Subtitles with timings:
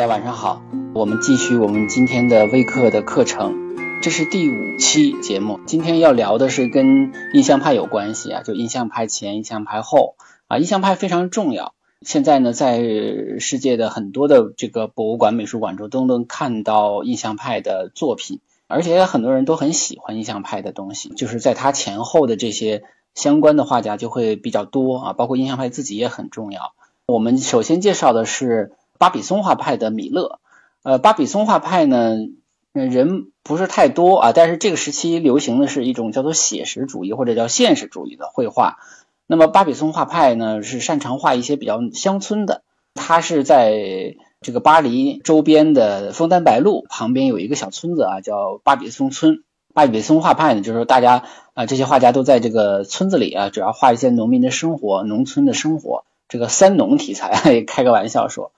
[0.00, 0.62] 大家晚上好，
[0.94, 5.60] 我们继续我们今天的微课的课程，这是第五期节目。
[5.66, 10.14] 今天要聊的是跟印象派有关系啊，就印象派前、印象派后
[10.48, 10.56] 啊。
[10.56, 12.82] 印象派非常重要，现在呢，在
[13.40, 26.72] 世界的很多的这个博物馆、美术馆中都能看到印象派的作品，而且很多人都很喜欢印象派的东西，就是在他前后的这些相关的画家就会比较多啊，包括印象派自己也很重要。
[27.04, 28.72] 我们首先介绍的是。
[29.00, 30.40] 巴比松画派的米勒，
[30.82, 32.18] 呃，巴比松画派呢，
[32.74, 38.76] 人不是太多啊，但是这个时期流行的是一种叫做写实主义或者叫现实主义的绘画。
[39.26, 42.60] 那么巴比松画派呢，是擅长画一些比较乡村的。
[42.94, 49.44] 他是在这个巴黎周边的枫丹白露旁边有一个小村子啊，叫巴比松村。
[49.72, 51.24] 巴比松画派呢，就是说大家
[51.54, 58.52] 啊，这些画家都在这个村子里啊，主要画一些农民的生活、农村的生活，这个三农题材， 开个玩笑说。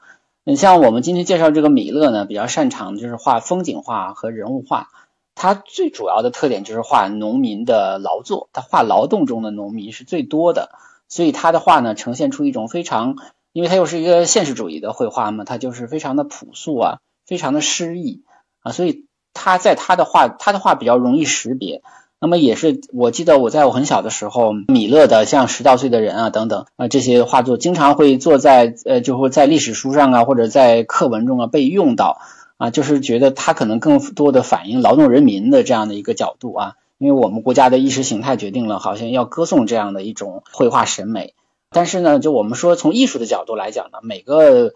[0.45, 4.89] 你像我们今天介绍这个米勒呢，比较擅长就是画风景画和人物画。
[5.37, 10.71] 他最主要的特点就是画农民的劳作，他画劳动中的农民是最多的。
[11.09, 13.17] 所以他的画呢，呈现出一种非常，
[13.53, 18.25] 因为他又是一个现实主义的绘画嘛，他就是非常的朴素啊，非常的诗意
[18.63, 21.83] 啊，所以他在他的画，他的画比较容易识别。
[22.23, 32.21] 那么也是，我记得我在我很小的时候，米勒的像十到岁的人啊等等啊这些画作，经常会坐在呃就会在历史书上啊或者在课文中啊被用到
[32.59, 41.35] 啊，就是觉得他可能更多的反映劳动人民的这样的一个角度啊，因为我们国家的意识形态决定了好像要歌颂这样的一种绘画审美，
[41.71, 44.75] 但是呢，就我们说从艺术的角度来讲呢，每个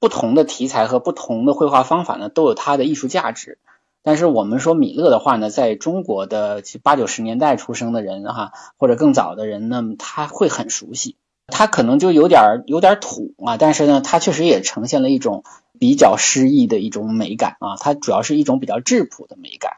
[0.00, 3.58] 不同的题材和不同的绘画方法呢都有它的艺术价值。
[4.06, 11.16] 但是我们说米勒的话呢，在中国的八九十年代出生的人哈，或者更早的人呢，他会很熟悉。
[11.48, 15.42] 他可能就有点有点土啊，但是呢，他确实也呈现了一种
[15.80, 17.74] 比较诗意的一种美感啊。
[17.80, 19.72] 它主要是一种比较质朴的美感。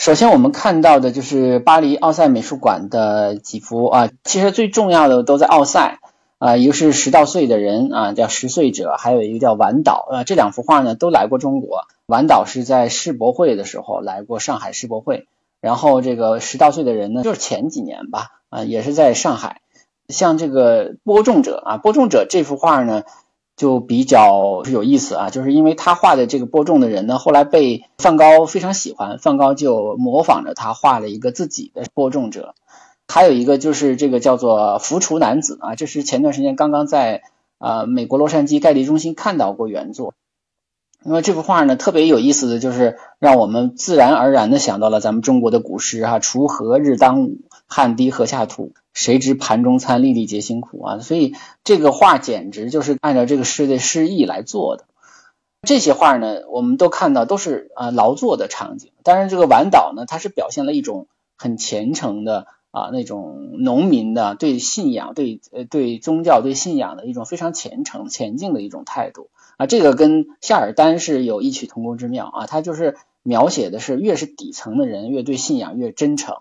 [0.00, 5.98] 首先我们看到的就是巴黎奥赛美术馆的几幅啊，其实最重要的都在奥赛。
[6.44, 11.86] 啊，一个是十到岁的人啊，叫十岁者，还有一个叫晚岛啊，这两幅画呢都来过中国。
[12.04, 15.26] 晚岛是在世博会的时候来过上海世博会，
[15.62, 19.62] 然后这个十到岁的人呢，就是前几年吧啊，也是在上海。
[20.10, 23.04] 像这个播种者啊，播种者这幅画呢
[23.56, 32.54] 就比较有意思啊，就是因为他画的这个播种的人呢，后来被梵高非常喜欢，梵高就模仿着他画了一个自己的播种者。
[33.06, 37.22] 还有一个就是这个叫做浮厨男子啊，这是前段时间刚刚在
[37.58, 40.14] 呃美国洛杉矶盖蒂中心看到过原作。
[41.06, 50.98] 那么这幅画呢特别有意思的就是让我们自然而然的想到了咱们中国的古诗哈，锄禾日当午，汗滴禾下土，谁知盘中餐，粒粒皆辛苦啊。
[51.00, 54.86] 所以这个画简直就是按照这个诗的诗意来做的。
[55.60, 58.90] 这些画呢，我们都看到都是啊劳作的场景。
[59.02, 62.46] 当然这个晚岛呢，它是表现了一种很虔诚的。
[62.74, 72.46] 啊，那种农民的对信仰、对呃对宗教、对信仰的一种非常虔诚、前进的一种态度啊，这个跟夏尔丹是有异曲同工之妙啊。
[72.46, 76.38] 他就是描写的是越是底层的人越对信仰越真诚。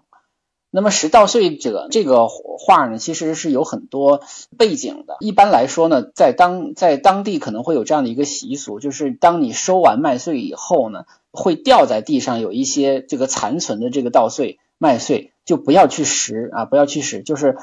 [0.71, 4.21] 那么十到岁者这个画呢，其实是有很多
[4.57, 5.17] 背景的。
[5.19, 14.57] 一般来说呢，在当在当地可能会有这样的一个习俗，就是当你收完麦穗以后呢，会掉在地上有一些这个残存的这个稻穗。
[14.79, 17.57] 麦穗就不要去拾啊，不要去拾，就是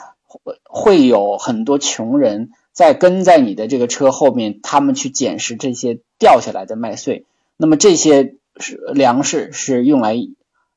[0.65, 7.25] 会有很多穷人在跟在你的这个车后面，他们去捡拾这些掉下来的麦穗。
[7.57, 10.17] 那么这些是粮食是用来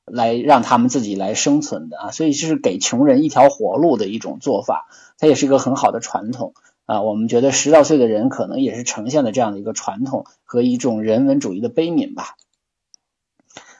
[0.06, 4.88] 来让他们自己来生存的啊，所以就是给穷人一条活路的一种做法，
[5.18, 6.54] 它也是一个很好的传统
[6.86, 7.02] 啊。
[7.02, 12.36] 我们觉得十到岁的人可能也是呈现了这样的一个传统和一种人文主义的悲悯吧。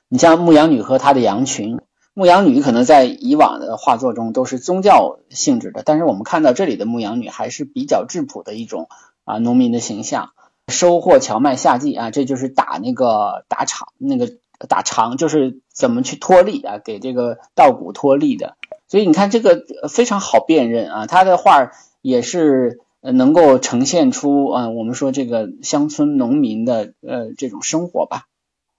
[0.10, 1.80] 你像牧羊女和她的羊群。
[2.14, 8.88] 牧羊女可能在以往的画作中都是宗教性质的，但是我们看到这里的牧羊女还是比较质朴的一种
[9.24, 10.32] 啊农民的形象。
[10.70, 14.30] 收获荞麦夏季啊，这就是打那个打场那个
[14.70, 18.56] 打场，就是怎么去脱粒啊，给这个稻谷脱粒的。
[18.88, 21.72] 所以你看这个非常好辨认啊，他的画
[22.02, 28.28] 也是能够呈现出啊我们说这个乡村农民的呃这种生活吧。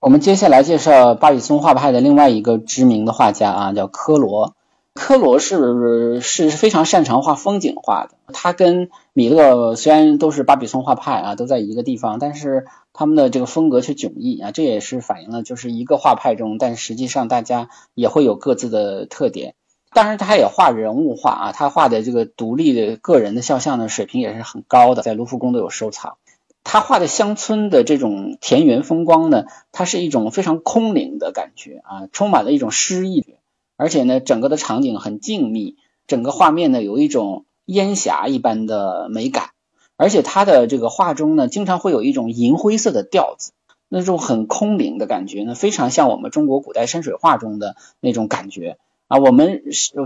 [0.05, 4.55] 我们接下来介绍巴比松画派的另外一个知名的画家啊，叫科罗。
[4.93, 8.11] 科罗是是非常擅长画风景画的。
[8.35, 14.51] 他跟米勒虽然都是巴比松画派啊，都在一个地方，但是他们的这个风格却迥异啊。
[14.51, 19.55] 这也是反映了就是一个画派中，但实际上大家也会有各自的特点。
[19.95, 26.19] 当然，他也画人物画啊，他画的这个独立的个人的肖像的水平也是很高的，在卢浮宫都有收藏。
[26.65, 33.37] 他画的乡村的这种田园风光呢，它是一种非常空灵的感觉啊，充满了一种诗意，
[33.77, 35.77] 而且呢，整个的场景很静谧，
[36.07, 39.51] 整个画面呢有一种烟霞一般的美感，
[39.97, 43.53] 而且他的这个画中呢，经常会有一种银灰色的调子，
[43.89, 49.19] 那种很空灵的感觉呢，非常像我们中国古代山水画中的那种感觉啊。
[49.19, 49.63] 我们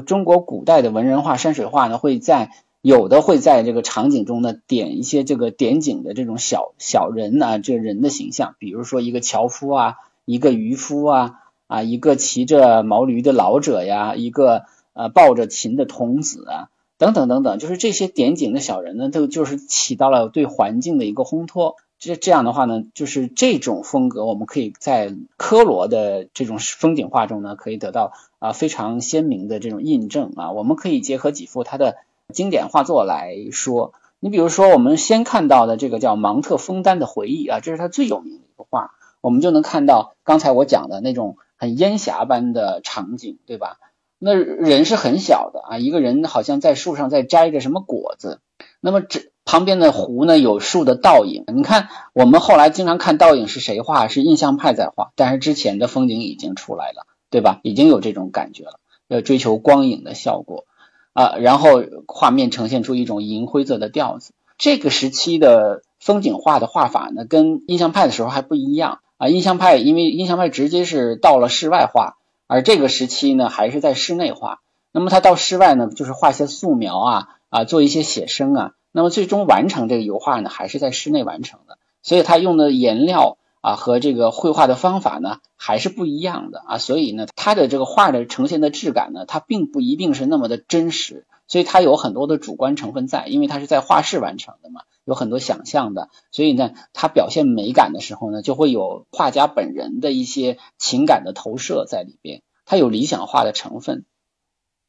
[0.07, 2.51] 中国古代的文人画、山水画呢，会在。
[2.81, 21.75] 有的会在这个场景中呢点一些这个点景的这种小小人啊，这个人的形象，比如说一个樵夫啊，一个渔夫啊，啊，一个骑着毛驴的老者呀，一个呃抱着琴的童子啊，等等等等，就是这些点景的小人呢，都就是起到了对环境的一个烘托。
[21.99, 30.53] 这这样的话呢，就是这种风格，我们可以在科罗的这种风景画中呢，可以得到啊非常鲜明的这种印证啊。
[30.53, 31.97] 我们可以结合几幅他的。
[32.35, 38.91] 经典画作来说，你比如说，我们先看到的这个叫芒特枫丹的回忆啊，这是他最有名的一幅画，
[39.23, 43.79] 我们就能看到刚才我讲的那种很烟霞般的场景，对吧？
[44.19, 48.41] 那人是很小的啊，一个人好像在树上在摘着什么果子，
[48.81, 54.07] 那么这旁边的湖呢有树的倒影，你看我们后来经常看倒影是谁画？
[54.07, 57.61] 是印象派在画，但是之前的风景已经出来了，对吧？
[57.63, 60.67] 已经有这种感觉了，要追求光影的效果。
[61.13, 64.33] 啊，然后画面呈现出一种银灰色的调子。
[64.57, 69.29] 这个时期的风景画的画法呢，跟印象派的时候还不一样啊。
[69.29, 72.17] 印象派因为印象派直接是到了室外画，
[72.47, 74.61] 而这个时期呢还是在室内画。
[74.93, 78.73] 那么他到室外呢，就是画些素描啊啊，做一些写生啊。
[78.93, 81.79] 那么最终完成这个油画呢，还是在室内完成的。
[82.03, 83.39] 所以他用的颜料。
[83.61, 104.05] 啊，和这个绘画的方法呢还是不一样的啊，所以呢，它的这个画的呈现的质感呢，它并不一定是那么的真实，所以它有很多的主观成分在，因为它是在画室完成的嘛，有很多想象的，所以呢，它表现美感的时候呢，就会有画家本人的一些情感的投射在里边，它有理想化的成分。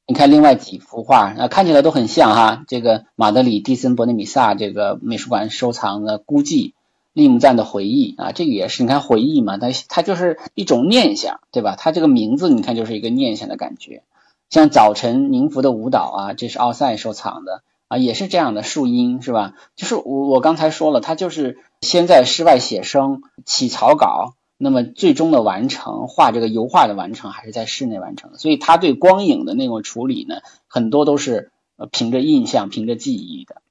[0.05, 6.73] 你看另外几幅画啊，看起来都很像哈，这个马德里蒂森伯内米萨这个美术馆收藏的孤寂。
[7.19, 11.75] 利姆赞的回忆啊，这个也是你看回忆嘛，它它就是一种念想，对吧？
[11.77, 14.01] 它这个名字你看就是一个念想的感觉。
[14.49, 19.53] 像早晨宁芙的舞蹈啊，这是奥赛收藏的啊，也是这样的树荫是吧？
[19.75, 30.37] 就是我我刚才说了，他就是先在室外写生起草稿，那么最终的完成画这个油画的完成还是在室内完成，所以他对光影的那种处理呢，
[30.67, 31.51] 很多都是
[31.91, 33.61] 凭着印象、凭着记忆的。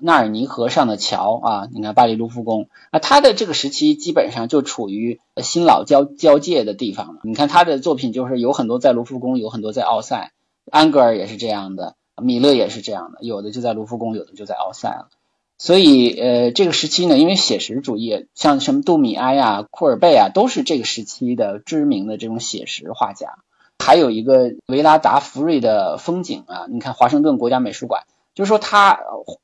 [0.00, 7.20] 纳尔尼河上的桥啊，你看巴黎卢浮宫啊，他的这个时期基本上就处于新老交交界的地方了。
[7.22, 10.32] 你看他的作品就是有很多在卢浮宫，有很多在奥赛，
[10.70, 15.08] 安格尔也是这样的，米勒也是这样的，有的就在卢浮宫，有的就在奥赛了。
[15.56, 23.38] 所以呃，这个时期呢，因为写实主义，像什么杜米埃啊、库尔贝啊，都是这个时期的知名的这种写实画家。
[23.78, 28.02] 还有一个维拉达福瑞的风景啊，你看华盛顿国家美术馆。
[28.34, 29.00] 就是说，他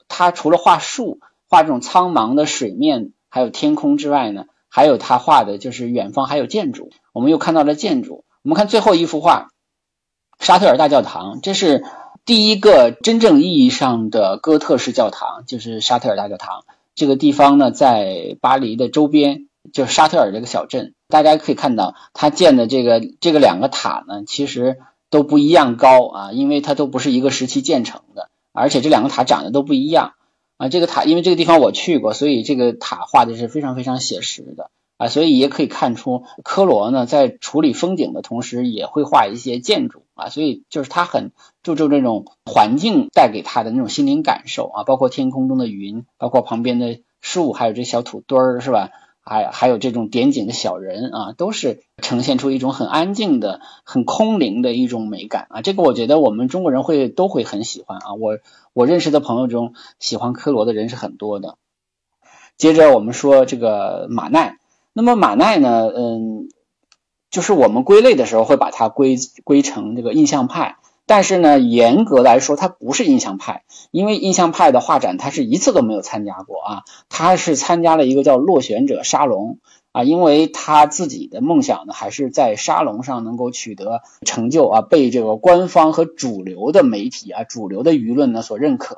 [0.08, 6.90] 他除了画树、画这种苍茫的水面，还有天空之外呢，还有他画的就是远方还有建筑。
[7.12, 8.24] 我们又看到了建筑。
[8.42, 9.48] 我们看最后一幅画，
[10.38, 11.84] 沙特尔大教堂，这是
[12.24, 16.64] 第一个真正意义上的哥特式教堂，就是沙特尔大教堂。
[16.94, 20.94] 这个地方呢，在巴黎的周边，就是沙特尔这个小镇。
[21.08, 24.78] 大家可以看到，他建的这个这个两个塔呢，其实
[25.10, 28.30] 都不一样高啊，因为它都不是一个时期建成的。
[28.52, 30.14] 而且这两个塔长得都不一样
[30.56, 30.68] 啊！
[30.68, 35.08] 这个塔因为这个地方我去过，所以这个塔画的是非常非常写实的啊！
[35.08, 40.28] 所以也可以看出科罗呢在处理风景的同时，也会画一些建筑啊！
[40.28, 48.90] 所以就是他很注重这种环境带给他的那种心灵感受啊，包括天空中的云，包括旁边的树，还有这小土堆儿，是吧？
[49.30, 55.62] 还还有这种点景的小人啊，都是呈现出一种很安静的、很空灵的一种美感啊。
[55.62, 58.14] 这个我觉得我们中国人会都会很喜欢啊。
[58.14, 58.38] 我
[58.72, 61.58] 我认识的朋友中喜欢科罗的人是很多的。
[62.56, 64.58] 接着我们说这个马奈，
[64.92, 66.48] 那么马奈呢，嗯，
[67.30, 70.78] 就是我们归类的时候会把它归归成这个印象派。
[71.10, 76.82] 但是呢，严格来说，他不是印象派，因为印象派的画展，他是一次都没有参加过啊。
[77.08, 79.58] 他是参加了一个叫落选者沙龙
[79.90, 88.96] 啊，因为他自己的梦想呢，还是在沙龙上能够取得成就啊，被这个官方和主流的媒体啊、主流的舆论呢所认可。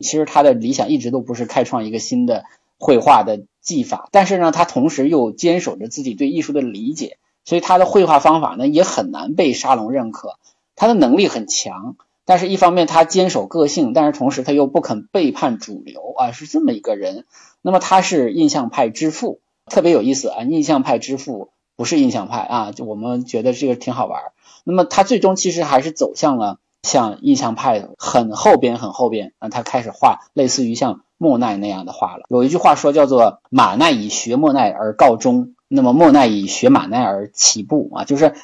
[0.00, 2.42] 其实他的理想一直都不是开创一个新的
[2.76, 10.40] 绘画的技法，但是呢，他同时又坚守着自己对艺术的理解，所以他的绘画方法呢，也很难被沙龙认可。
[10.82, 17.24] 他的能力很强，但是一方面他坚守个性，但是同时他又不肯背叛主流啊，是这么一个人。
[17.62, 20.42] 那么他是印象派之父，特别有意思啊！
[20.42, 24.20] 印象派之父不是印象派啊，就我们觉得这个挺好玩。
[24.64, 32.24] 那么他最终其实还是走向了像印象派很后边很后边啊，他开始画类似于像莫奈那样的画了。
[32.28, 38.34] 有一句话说叫做“马奈以学莫奈而告终，那么莫奈以学马奈而起步”啊，就是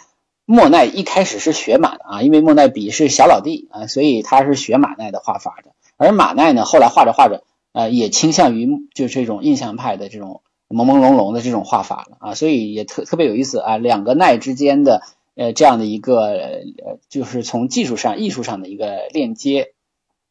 [0.51, 5.73] 莫奈一开始是学马的啊，因为莫奈笔是小老弟啊，所以他是学马奈的画法的。
[5.99, 7.45] 而马奈呢，后来画着画着。
[7.73, 15.03] 呃，也倾向于就是这种印象派的这种朦朦胧胧的这种画法了啊，所以也特特别有意思啊，两个奈之间的
[15.37, 19.75] 呃这样的一个呃，就是从技术上、艺术上的一个链接。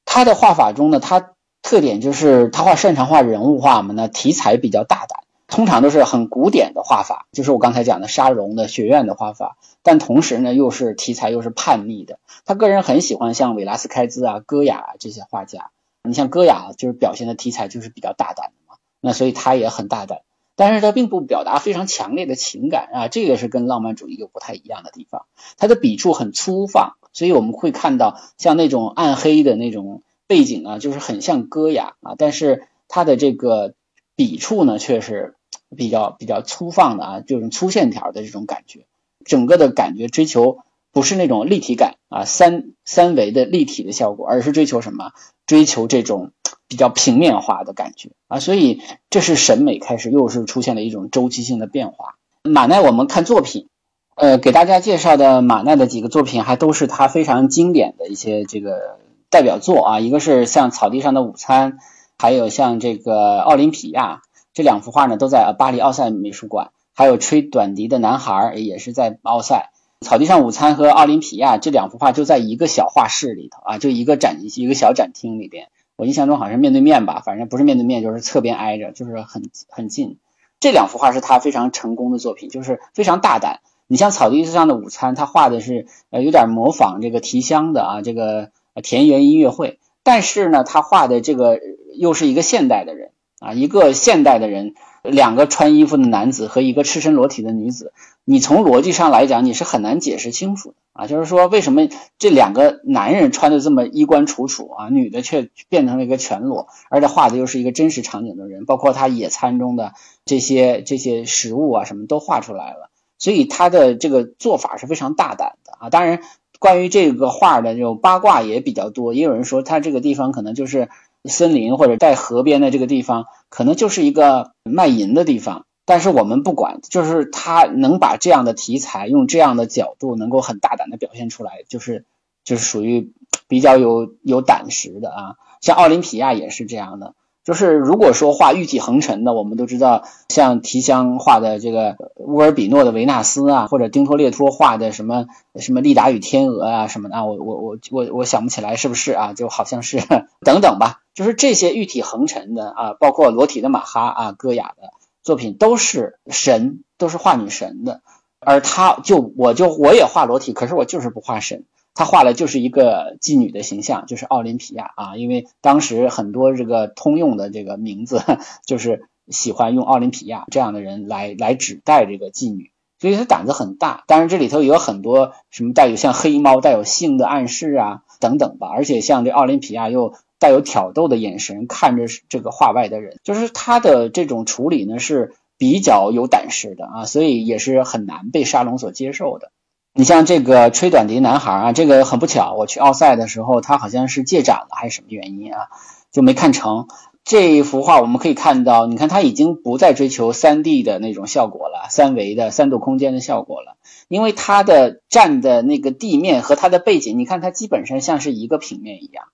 [0.03, 12.19] 他的画法中呢，他特点就是他画擅长画人物画嘛，那题材比较大胆，通常都是很古典的画法，就是我刚才讲的沙龙的学院的画法，但同时呢又是题材又是叛逆的。
[12.45, 15.71] 他个人很喜欢像韦拉斯开兹啊、戈雅啊这些画家。
[16.03, 20.19] 你像戈雅，就是表现的题材就是比较大胆的嘛，那所以他也很大胆，
[20.55, 25.25] 但是他并不表达非常强烈的情感啊，这个是跟浪漫主义又不太一样的地方。
[25.57, 33.73] 他的笔触很粗放，所以我们会看到像那种暗黑的那种背景啊，就是很像戈雅啊，但是他的这个
[34.17, 35.35] 笔触呢，却是
[35.77, 38.87] 比较比较粗放的啊，这种粗线条的这种感觉，
[39.23, 40.57] 整个的感觉追求。
[40.93, 45.11] 不是那种立体感啊，三三维的立体的效果，而是追求什么？
[45.45, 46.31] 追求这种
[46.67, 48.81] 比较平面化的感觉啊，所以
[49.11, 52.15] 这是审美开始又是出现了一种周期性的变化。
[52.41, 53.67] 马奈，我们看作品，
[54.15, 58.97] 呃，给大家介绍的马奈的几个作品还都是他非常经典的一些这个
[59.29, 61.77] 代表作啊，一个是像草地上的午餐，
[62.17, 64.21] 还有像这个奥林匹亚
[64.53, 69.71] 这两幅画呢，都在巴黎奥赛美术馆，还有吹短笛的男孩也是在奥赛。
[70.01, 75.69] 草地上午餐和奥林匹亚这两幅画就在一个小画室里头啊，就一个展一个小展厅里边。
[75.95, 80.19] 我印象中好像面对面吧，反正不是面对面，就是侧边挨着，就是很很近。
[80.59, 83.61] 这两幅画是他非常成功的作品，就是非常大胆。
[83.87, 88.51] 你像草地上的午餐，他画的是呃有点模仿这个提香的啊，这个
[88.83, 91.59] 田园音乐会，但是呢，他画的这个
[91.93, 94.73] 又是一个现代的人啊，一个现代的人。
[95.03, 97.93] 两个穿衣服的男子和一个赤身裸体的女子，
[98.25, 101.07] 你从逻辑上来讲，你是很难解释清楚的啊。
[101.07, 101.87] 就是说，为什么
[102.17, 109.93] 这两个男人穿的这么衣冠楚楚啊，女的却变成了一个全裸，而且画的又是一个真实场景的人，包括他野餐中的
[110.25, 112.89] 这些这些食物啊，什么都画出来了。
[113.17, 115.89] 所以他的这个做法是非常大胆的啊。
[115.89, 116.19] 当然，
[116.59, 120.89] 关于这个画的这种八卦也比较多，也有人说他这个地方可能就是。
[121.25, 125.65] 森林或者在河边的这个地方，可能就是一个卖淫的地方。
[125.83, 132.05] 但是我们不管，就是他能把这样的题材用这样的角度，能够很大胆的表现出来，就是
[132.45, 133.11] 就是属于
[133.49, 135.35] 比较有有胆识的啊。
[135.59, 137.13] 像奥林匹亚也是这样的。
[137.47, 149.31] 就是如果说画玉体横陈的，我们都知道，像提香画的这个乌尔比诺的维纳斯啊，或者丁托列托画的什么什么利达与天鹅啊什么的，啊，我我我我我想不起来是不是啊？
[149.31, 150.01] 就好像是
[150.43, 150.99] 等等吧。
[151.13, 154.89] 就是这些玉体横陈的啊，包括裸体的马哈啊、戈雅的
[155.23, 158.01] 作品，都是神，都是画女神的。
[158.41, 161.63] 而他就我就我也画裸体，可是我就是不画神。
[161.97, 168.21] 他画的就是一个妓女的形象，就是奥林匹亚啊，因为当时很多这个通用的这个名字
[168.67, 174.03] 就是喜欢用奥林匹亚这样的人来来指代这个妓女，所以他胆子很大。
[174.05, 189.51] 当然这里头也有很多什么带有像黑猫带有性的暗示啊等等吧，而且像这奥林匹亚又带有挑逗的眼神看着这个画外的人，就是他的这种处理呢是比较有胆识的啊，所以也是很难被沙龙所接受的。
[189.97, 195.69] 你像这个吹短笛男孩啊，这个很不巧，我去奥赛的时候，他好像是借展了还是什么原因啊，
[196.11, 196.87] 就没看成。
[197.23, 203.77] 这一幅画我们可以看到，你看他已经不再追求三 D 的那种效果了，三维的三度空间的效果了，
[204.07, 209.25] 因为他的站的那个地面和他的背景，你看它基本上像是一个平面一样，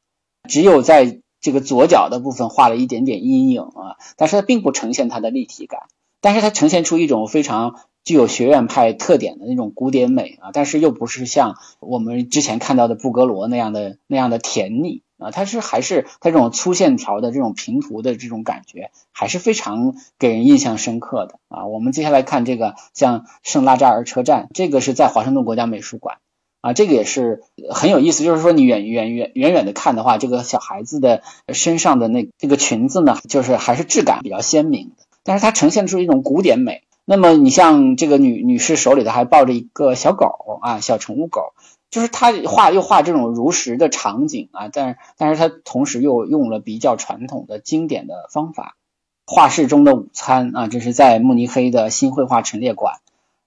[0.48, 5.82] 只有在这个左脚的部分画了一点点阴影啊，但是它并不呈现它的立体感，
[6.22, 7.75] 但是它呈现出一种非常。
[8.03, 21.65] 具有学院派特点的那种古典美啊，但是又不是像我们之前看到的布格罗那样的那样的甜腻啊，它是还是它这种粗线条的这种平涂的这种感觉，还是非常给人印象深刻的啊。
[21.67, 26.17] 我们接下来看这个像圣拉扎尔车站，这个是在华盛顿国家美术馆
[26.60, 36.83] 啊，这个也是很有意思，就是说你远远远远远的看的话，这个小孩子的身上的那这个裙子呢，就是还是质感比较鲜明的，但是它呈现出一种古典美。
[37.05, 41.53] 那么你像这个女女士手里头还抱着一个小狗啊，小宠物狗，
[41.89, 48.77] 就是她画又画这种如实的场景啊，但但是她同时又用了比较传统的经典的方法。
[49.25, 52.95] 画室中的午餐啊，这是在慕尼黑的新绘画陈列馆。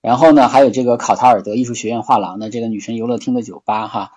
[0.00, 4.12] 然后呢，还有这个考塔尔德艺术学院画廊的这个女神游乐厅的酒吧哈。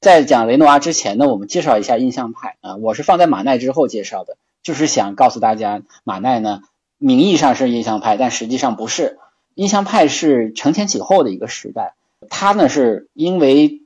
[0.00, 6.62] 在讲雷诺阿之前呢，我们介绍一下印象派啊，我是放在马奈之后介绍的，就是想告诉大家，马奈呢
[7.00, 9.18] 名义上是印象派，但实际上不是。
[9.56, 11.94] 印象派是承前启后的一个时代，
[12.28, 13.80] 它呢是因为。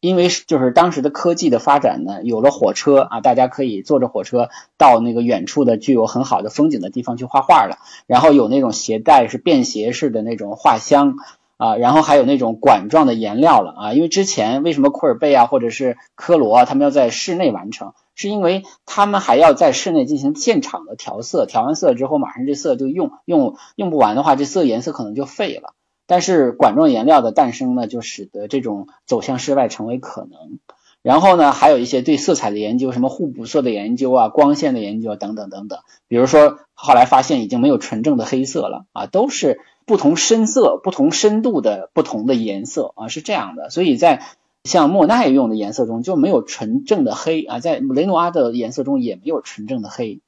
[0.00, 7.78] 因为就是当时的科技的发展呢，有了火车啊，大家可以坐着火车到那个远处的具有很好的风景的地方去画画了。
[8.06, 11.14] 然后有那种携带是便携式的那种画箱
[11.56, 13.92] 啊，然后还有那种管状的颜料了啊。
[13.94, 25.74] 因为之前为什么库尔贝啊或者是科罗啊他们要在室内完成，是因为他们还要在室内进行现场的调色，调完色之后马上这色就用用用不完的话，这色颜色可能就废了。
[26.06, 30.58] 但是管状颜料的诞生呢，就使得这种走向室外成为可能。
[31.00, 35.80] 然后呢，还有一些对色彩的研究，什么互补色的研究啊、光线的研究等等等等。
[36.08, 43.68] 比如说，后来发现已经没有纯正的黑色了啊，都是不同深色、不同深度的不同的颜色啊，是这样的。
[43.68, 44.22] 所以在
[44.64, 50.20] 像莫奈用的颜色中就没有纯正的黑啊，在雷诺阿的颜色中也没有纯正的黑。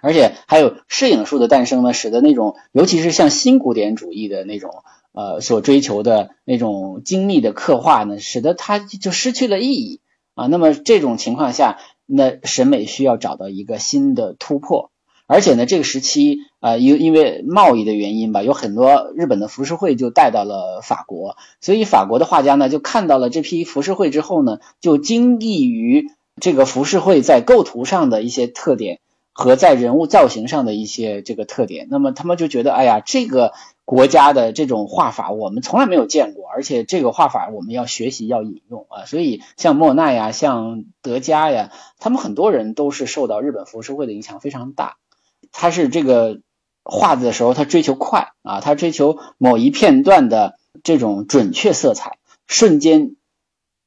[0.00, 4.82] 而且还有摄影术的诞生呢，使得那种尤其是像新古典主义的那种。
[5.14, 10.00] 呃，所追求的那种精密的刻画呢，使得它就失去了意义
[10.34, 10.46] 啊。
[10.46, 14.90] 那么这种情况下，那审美需要找到一个新的突破。
[15.32, 29.00] 而且呢，这个时期啊，因因为贸易的原因吧，有很多日本的浮世绘就带到了法国，所以法国的画家呢就看到了这批浮世绘之后呢，就惊异于这个浮世绘在构图上的一些特点
[29.32, 31.88] 和在人物造型上的一些这个特点。
[31.90, 33.52] 那么他们就觉得，哎呀，这个。
[33.84, 44.96] 国家的这种画法，我们从来没有见过，而且这个画法我们要学习要引用啊，所以像莫奈呀，像德加呀，他们很多人都是受到日本浮世绘的影响非常大。
[45.52, 46.40] 他是这个
[46.82, 53.14] 画的时候，他追求快啊，他追求某一片段的这种准确色彩，瞬间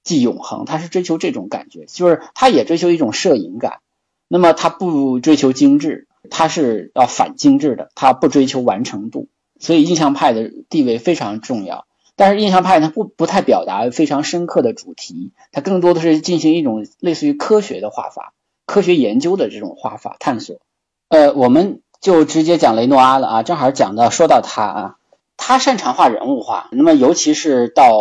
[0.03, 3.79] 即永恒，他是追求这种感觉，就是他也追求一种摄影感。
[4.27, 9.27] 那么他不追求精致，他是要反精致的，他不追求完成度。
[9.59, 18.33] 所以印象派的地位非常重要，但是印象派它不不太表达非常深刻的主题，它更多的是进行一种类似于科学的画法、
[18.65, 20.59] 科学研究的这种画法探索。
[21.15, 24.95] 呃，我们就直接讲雷诺阿了啊，正好讲到说到他啊。
[25.37, 27.93] 他擅长画人物画，那么尤其是到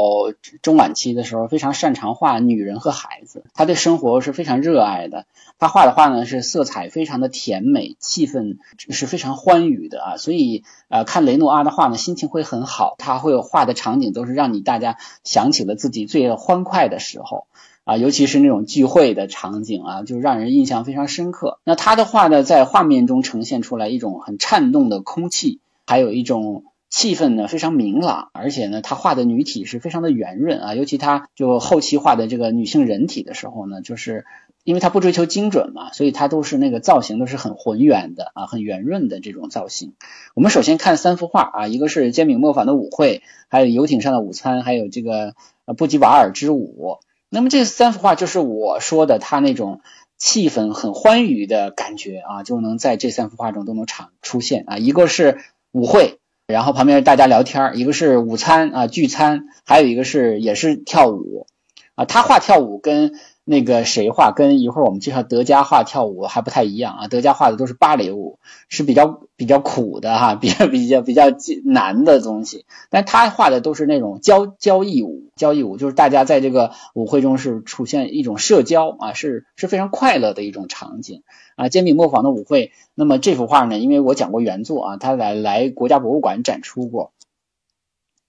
[0.63, 3.45] 中晚期的时候，非常擅长画女人和孩子。
[3.55, 5.27] 他对生活是非常热爱的。
[5.61, 10.17] 他画的画呢是色彩非常的甜美，气氛是非常欢愉的啊。
[10.17, 12.97] 所以呃，看雷诺阿的画呢，心情会很好。
[12.99, 17.47] 他会画的场景都是让你大家想起了自己最欢快的时候
[17.85, 21.61] 啊，尤其是那种聚会的场景啊，就让人印象非常深刻。
[21.65, 26.65] 那他的画呢，在画面中呈现出来一种很颤动的空气，还有一种。
[26.91, 34.25] 气氛呢非常明朗，而且呢，他画的女体是非常的圆润啊，尤其他就后期画的这个女性人体的时候呢，就是
[34.63, 39.95] 因为他不追求精准嘛，所以他都是那个造型都是很浑圆的啊，很圆润的这种造型。
[40.35, 45.35] 我们首先看三幅画啊，一个是煎饼磨坊的舞会，还有游艇上的午餐，还有这个
[45.77, 46.99] 布吉瓦尔之舞。
[47.35, 49.81] 那么这三幅画就是我说的他那种
[50.17, 55.39] 气氛很欢愉的感觉啊，就能在这三幅画中都能场出现啊，一个是
[55.73, 56.21] 舞会。
[56.47, 61.49] 然后旁边大家聊天一个是午餐啊聚餐，还有一个是也是跳舞
[61.97, 62.05] 啊。
[62.05, 67.09] 他画跳舞跟那个谁画，跟一会儿我们介绍德加画跳舞还不太一样啊。
[67.09, 68.39] 德加画的都是芭蕾舞，
[68.71, 71.25] 是比较比较苦的哈，比较比较比较
[71.65, 72.65] 难的东西。
[72.89, 81.23] 但他画的都是那种交交谊舞，交谊舞就是大家在这个舞会中是出现一种社交啊，是是非常快乐的一种场景。
[81.57, 82.73] 啊，煎饼磨坊的舞会。
[82.95, 83.79] 那么这幅画呢？
[83.79, 87.13] 因为我讲过原作啊，他来来国家博物馆展出过。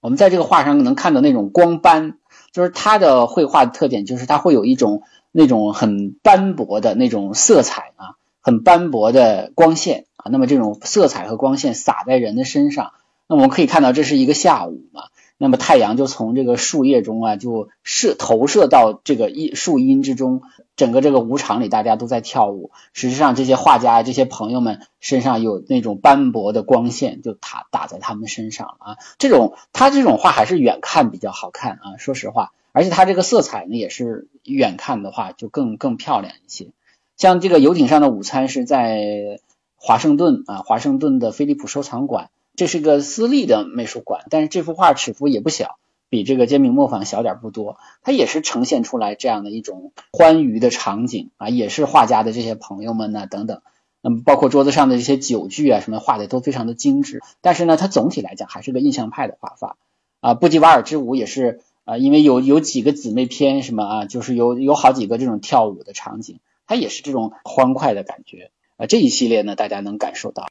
[0.01, 2.19] 我们在这个画上能看到那种光斑，
[2.55, 10.31] 就是他的绘画的特点，就是他会有一种那种很斑驳的那种色彩啊，很斑驳的光线啊。
[10.31, 12.93] 那么这种色彩和光线洒在人的身上，
[13.27, 15.03] 那我们可以看到这是一个下午嘛。
[15.37, 20.41] 那么太阳就从这个树叶中啊，就射投射到这个阴树荫之中，
[20.77, 22.71] 整个这个舞场里大家都在跳舞。
[22.93, 28.97] 实际上，这些画家、这些朋友们身上有那种斑驳的光线，就打打在他们身上啊。
[29.17, 32.53] 这种他这种画还是远看比较好看啊，说实话。
[32.71, 36.71] 而且他这个色彩呢，也是远看的话就更更漂亮一些。
[37.17, 39.39] 像这个游艇上的午餐是在
[39.75, 42.29] 华盛顿啊，华盛顿的菲利普收藏馆。
[42.55, 45.77] 这是个私立的美术馆，但是这幅画尺幅也不小，
[46.09, 47.77] 比这个煎饼磨坊小点不多。
[48.01, 53.61] 它也是呈现出来这样的一种欢愉的场景啊，也是画家的这些朋友们呢等等。
[54.01, 57.21] 嗯，包括桌子上的这些酒具啊什么画的都非常的精致。
[57.41, 59.77] 但是呢，它总体来讲还是个印象派的画法
[60.19, 60.33] 啊。
[60.35, 68.85] 布吉瓦尔之舞也是啊，因为有有几个姊妹篇什么啊，就是有有好几个这种跳舞的场景，它也是这种欢快的感觉啊。
[68.85, 70.47] 这一系列呢，大家能感受到。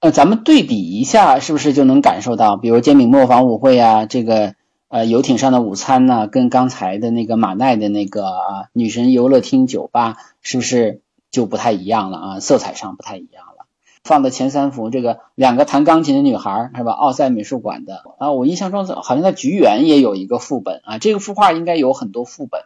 [0.00, 4.54] 呃，咱们对比一下，是不是就能感受到，比如煎饼磨坊舞会啊，这个
[4.88, 12.40] 呃游艇上的午餐呢，跟刚才的那个马奈的那个啊女神游乐厅酒吧，是不是就不太一样了啊？
[12.40, 13.66] 色彩上不太一样了。
[14.02, 16.92] 放的前三幅，这个两个弹钢琴的女孩是吧？
[16.92, 22.62] 奥赛美术馆的啊，我印象中好像在菊园也有一个副本啊，这个幅画应该有很多副本。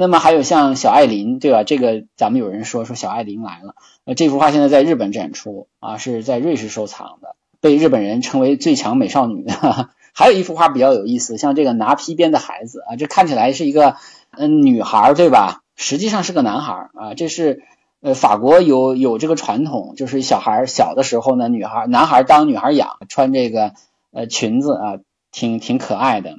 [0.00, 1.64] 那么还有像小艾琳，对吧？
[1.64, 3.74] 这个咱们有人说说小艾琳来了。
[4.04, 9.44] 呃，这幅画现在在日本展出啊，是在瑞士收藏的，被日本人称为最强美少女。
[10.14, 13.96] 还有一幅画比较有意思，像这个拿皮鞭的孩子啊，这看起来是一个
[14.30, 15.62] 嗯女孩，对吧？
[15.74, 17.14] 实际上是个男孩啊。
[17.16, 17.64] 这是
[18.00, 23.72] 呃法国有有这个传统，就是小孩小的时候呢，女孩男孩当女孩养，穿这个
[24.12, 24.98] 呃裙子啊，
[25.32, 26.36] 挺挺可爱的。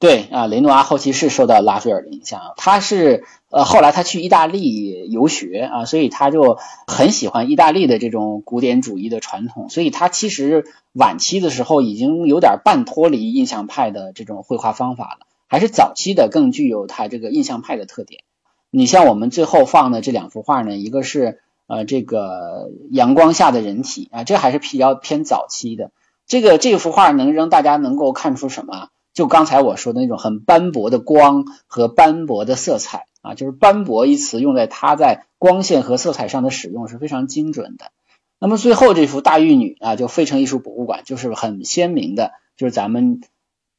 [0.00, 18.22] 对啊，雷诺阿后期是受到拉斐尔的影响，他是呃后来他去意大利游学啊，所以他就很喜欢意大利的这种古典主义的传统，所以他其实晚期的时候已经有点半脱离印象派的这种绘画方法了，还是早期的更具有他这个印象派的特点。
[18.70, 25.90] 你像我们最后放的这两幅画呢，一个是呃这个阳光下的人体啊，这还是比较偏早期的。
[26.26, 28.88] 这个这幅画能让大家能够看出什么？
[29.12, 37.92] 就刚才我说的那种很斑驳的光和斑驳的色彩啊，就是斑驳一词用在它在光线和色彩上的使用是非常精准的。
[38.38, 43.20] 那么最后这幅大玉女啊，就费城艺术博物馆就是很鲜明的，就是咱们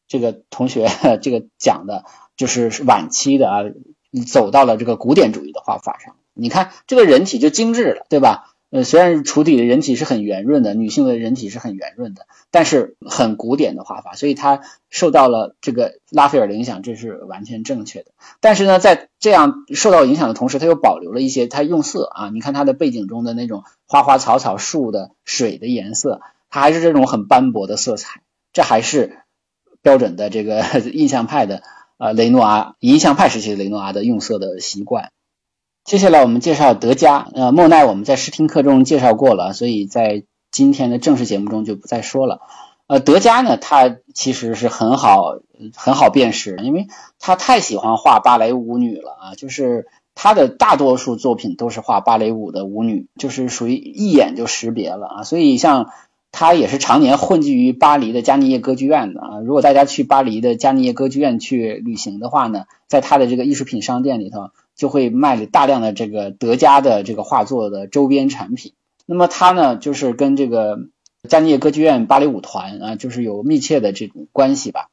[0.08, 0.88] 这个同学
[1.22, 2.06] 这个讲的，
[2.38, 3.64] 就是晚期的啊，
[4.28, 6.16] 走到了这个古典主义的画法上。
[6.34, 8.51] 你看这个人体就精致了，对吧？
[8.72, 18.12] 呃，虽然处体的人体是很圆润的，女性的人体是很圆润的，但是很古典的画法，所以它受到了这个拉斐尔的影响，这是完全正确的。
[18.40, 28.22] 但是呢，在这样受到影响的同时，它又保留了一些它用色啊，你看它的背景中的那种花花草草、树的水的颜色，它还是这种很斑驳的色彩，
[28.54, 29.18] 这还是
[29.82, 31.62] 标准的这个 印象派的
[31.98, 35.12] 呃雷诺阿印象派时期雷诺阿的用色的习惯。
[35.84, 42.40] 接下来我们介绍德加，呃，莫奈我们在试听课中介绍过了，所以在今天的正式节目中就不再说了。
[42.86, 45.40] 呃，德加呢，他其实是很好
[45.76, 46.88] 很好辨识，因为
[47.20, 55.24] 他太喜欢画芭蕾舞女了啊，就是他的大多数作品都是画芭蕾舞的舞女，就是属于一眼就识别了啊。
[55.24, 55.90] 所以像
[56.32, 59.40] 他也是常年混迹于巴黎的加尼叶歌剧院的啊。
[59.44, 64.52] 如果大家去巴黎的加尼叶歌剧院去旅行的话呢，在他的这个艺术品商店里头。
[64.82, 68.74] 就会卖了大量的这个德加的这个画作的周边产品。
[69.06, 70.80] 那么他呢，就是跟这个
[71.30, 74.88] 加尼耶歌剧院芭蕾舞团啊，就是有密切的这种关系吧。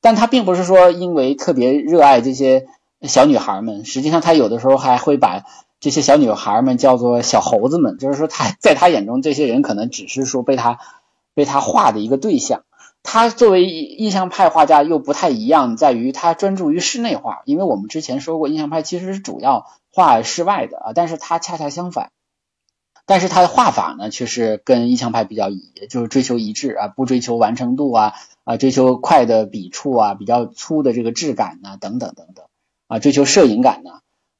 [0.00, 2.66] 但他并不是说因为特别热爱这些
[3.02, 5.44] 小女孩们，实际上他有的时候还会把
[5.78, 10.80] 这些小女孩们叫做小猴子们，就是说他在他眼中这些人可能只是说被他
[11.34, 12.64] 被他画的一个对象。
[13.02, 17.42] 他作为印象派画家又不太一样，在于他专注于室内画。
[17.44, 22.10] 因为我们之前说过，印象派其实是主要画室外的啊，但是他恰恰相反。
[23.06, 28.12] 但是他的画法呢，却是跟印象派比较一，就是追求一致啊，不追求完成度啊
[28.44, 32.44] 啊，追求快的笔触啊，比较粗的这个质感呐，等等等等
[32.86, 33.90] 啊，追求摄影感呢。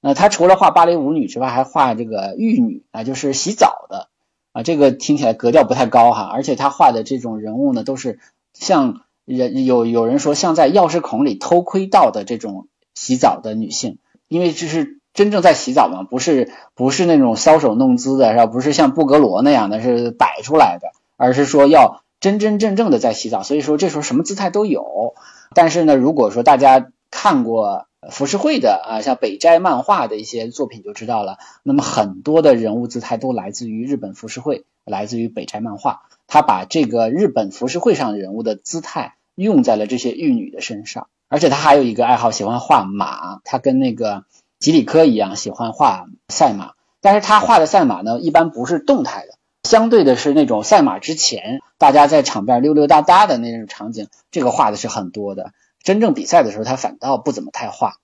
[0.00, 4.08] 那他除了画芭蕾舞女之外，还画这个浴女啊，就是洗澡的
[4.52, 8.20] 啊，这个听起来格调不太高哈，而且他画的这种人物呢，都是。
[8.60, 18.46] 像人有有人说，像在钥匙孔里偷窥到的这种洗澡的女性，因为这是真正在洗澡嘛，不是不是那种搔首弄姿的，是吧？
[18.46, 23.42] 不是像布格罗那样的是摆出来的，而是说要真真正正的在洗澡。
[23.42, 25.14] 所以说这时候什么姿态都有。
[25.54, 36.02] 但是呢，如果说大家看过浮世绘的啊，像北斋漫画的一些作品就知道了，那么很多的人物姿态都来自于日本浮世绘，来自于北斋漫画。
[36.32, 43.40] 他把这个日本浮世绘上人物的姿态用在了这些玉女的身上，而且他还有一个爱好，喜欢画马。
[43.42, 44.22] 他跟那个
[44.60, 46.74] 吉里科一样，喜欢画赛马。
[47.00, 55.50] 但是他画的赛马呢，一般不是动态的，相对的是那种赛马之前大家在场边溜溜达达的那种场景，这个画的是很多的。
[55.82, 57.94] 真正比赛的时候，他反倒不怎么太画。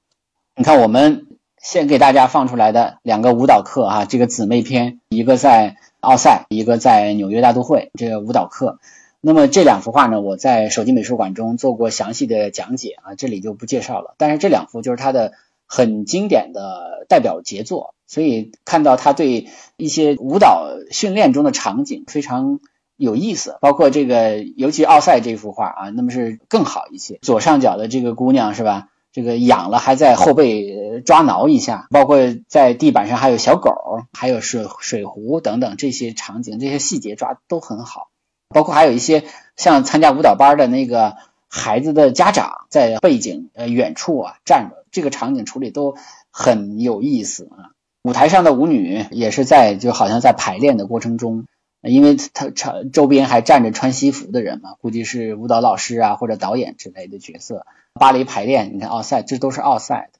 [0.56, 1.26] 你看，我们
[1.62, 5.76] 先给大家放出来的两个舞蹈课啊，这个姊妹篇，一个在。
[6.06, 8.78] 奥赛一个在纽约大都会这个舞蹈课，
[9.20, 14.14] 那么这两幅画呢，我在手机美术馆中做过详细的讲解啊，这里就不介绍了。
[14.16, 15.32] 但是这两幅就是他的
[15.66, 17.94] 很经典的代表杰作。
[18.06, 22.60] 所以看到他对一些舞蹈训练中的场景非常
[22.96, 27.18] 有意思，包括这个尤其奥赛这幅画啊，那么是更好一些。
[27.20, 28.90] 左上角的这个姑娘是吧？
[29.16, 38.08] 这个痒了还在后背抓挠一下，包括在地板上还有小狗，还有水水壶等等这些场景，这些细节抓都很好。
[38.50, 39.24] 包括还有一些
[39.56, 41.16] 像参加舞蹈班的那个
[41.48, 45.96] 孩子的家长在背景呃远处啊站着，这个场景处理都
[46.30, 47.72] 很有意思啊。
[48.02, 51.46] 舞台上的舞女也是在就好像在排练的过程中，
[51.86, 57.66] 因为他场周边还站着穿西服的人嘛，估计是舞蹈老师啊或者导演之类的角色。
[57.94, 60.18] 芭蕾排练，你看奥赛，这都是奥赛的，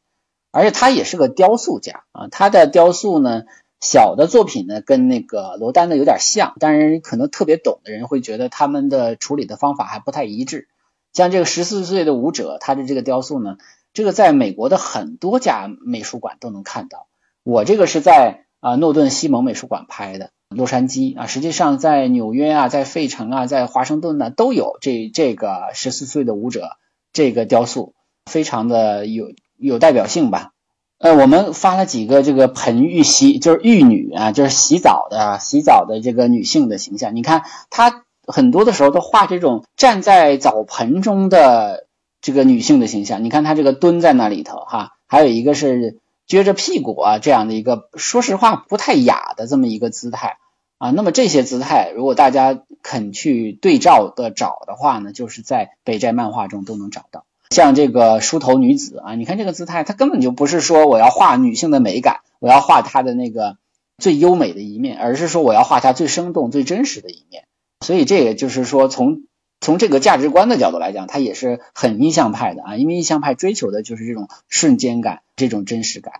[0.50, 2.29] 而且他也是个雕塑家啊。
[2.31, 3.42] 他的雕塑呢，
[3.81, 10.68] 小的作品呢跟那个罗丹的有点像，但是可能特别懂的人会觉得他们的处理的方法还不太一致。
[11.12, 13.59] 像这个十四岁的舞者，他的这个雕塑呢，
[13.92, 17.09] 这个在美国的很多家美术馆都能看到。
[17.42, 26.76] 我这个是在啊诺顿西蒙美术馆拍的，洛杉矶啊，实际上在纽约啊，在费城啊，在华盛顿呢都有这这个十四岁的舞者
[27.12, 27.94] 这个雕塑，
[28.26, 30.52] 非常的有有代表性吧。
[30.98, 37.16] 呃，我们发了几个这个盆浴洗，就是浴女啊，就是洗澡的洗澡的这个女性的形象。
[37.16, 41.87] 你看，她很多的时候都画这种站在澡盆中的
[42.20, 43.24] 这个女性的形象。
[43.24, 45.98] 你看她这个蹲在那里头哈，还有一个是。
[46.28, 50.38] 撅着屁股啊，这样的一个说实话不太雅的这么一个姿态
[50.78, 57.24] 啊，那么这些姿态，如果大家肯去对照的找的话呢，就是在北斋漫画中都能找到。
[57.50, 63.56] 像这个梳头女子啊，你看这个姿态，她根本就不是说我要画女性的美感，我要画她的那个
[63.98, 67.44] 最优美的一面，而是说我要画她最生动、最真实的一面。
[67.84, 69.22] 所以这也就是说，从
[69.61, 75.21] 从这个价值观的角度来讲，它也是很印象派的啊，因为印象派追求的就是这种瞬间感。
[75.38, 76.14] 这种真实感，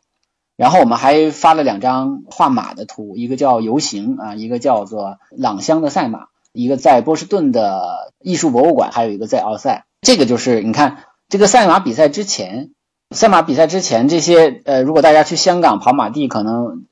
[0.57, 9.87] 然后我们还发了两张画马的图，一个叫游行啊，一个叫做朗香的赛马，一个在波士顿的艺术博物馆，还有一个在奥赛。
[10.03, 12.72] 这个就是你看这个赛马比赛之前，
[13.11, 16.85] 赛马比赛之前这些呃，如果大家去香港跑马地，可能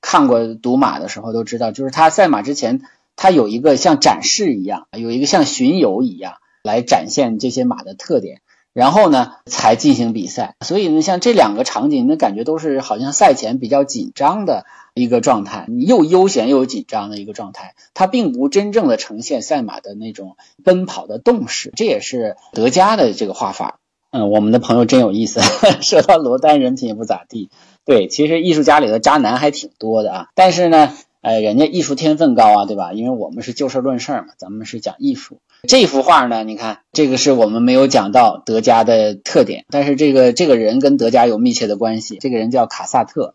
[0.00, 2.80] 看过赌马的时候都知道，就是他赛马之前，
[3.18, 8.40] 它有一个像展示一样，有一个像巡游一样来展现这些马的特点。
[8.74, 10.54] 然后呢，才进行比赛。
[10.64, 17.74] 所以呢，像这两个场景，那感觉都是好像赛前比较紧张的一个状态，又悠闲又紧张的一个状态。
[17.92, 21.72] 它并不真正的呈现赛马的那种奔跑的动势。
[21.74, 23.80] 这也是德加的这个画法。
[24.12, 25.40] 嗯，我们的朋友真有意思，
[25.82, 27.50] 说到罗丹人品也不咋地。
[27.84, 30.28] 对，其实艺术家里的渣男还挺多的啊。
[30.36, 32.92] 但是呢，哎，人家艺术天分高啊，对吧？
[32.92, 35.40] 因为我们是就事论事嘛，咱们是讲艺术。
[35.66, 36.44] 这幅画呢？
[36.44, 42.18] 你看，这个是我们没有讲到德加的特点，但是这个这个人跟德加有密切的关系。
[42.20, 43.34] 这个人叫卡萨特，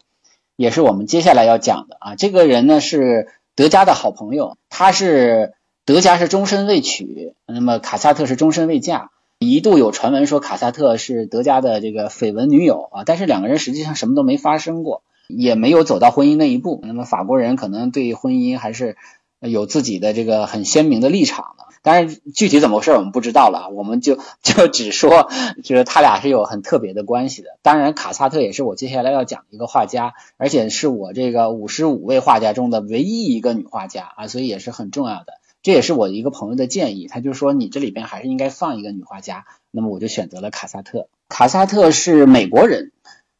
[0.55, 2.15] 也是我们接下来要讲的啊。
[2.15, 5.53] 这个人呢是德加的好朋友，他是
[5.85, 9.09] 德加是终身未娶，那么卡萨特是终身未嫁。
[9.39, 16.81] 一度有传闻说卡萨特是德加的这个绯闻女友啊，但是两个人实际上什么都没发生过，也没有走到婚姻那一步。
[16.83, 18.97] 那么法国人可能对婚姻还是
[19.39, 21.65] 有自己的这个很鲜明的立场的。
[21.81, 25.29] 当然，具体怎么回事我们不知道了，我们就就只说，
[25.65, 27.57] 就是他俩是有很特别的关系的。
[27.61, 35.33] 当然，卡萨特也是我接下来要讲的一个画家，而且是我这个五十五位画家中的唯一一个女画家啊，所以也是很重要的。
[35.61, 41.09] 这也是我一个朋友的建议，他就说你这里边还是应该放一个女画家，那么我就选择了卡萨特。
[41.27, 42.93] 卡萨特是美国人，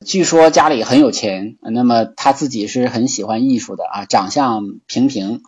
[0.06, 5.42] 据说家里很有钱，那么他自己是很喜欢艺术的啊，长相平平。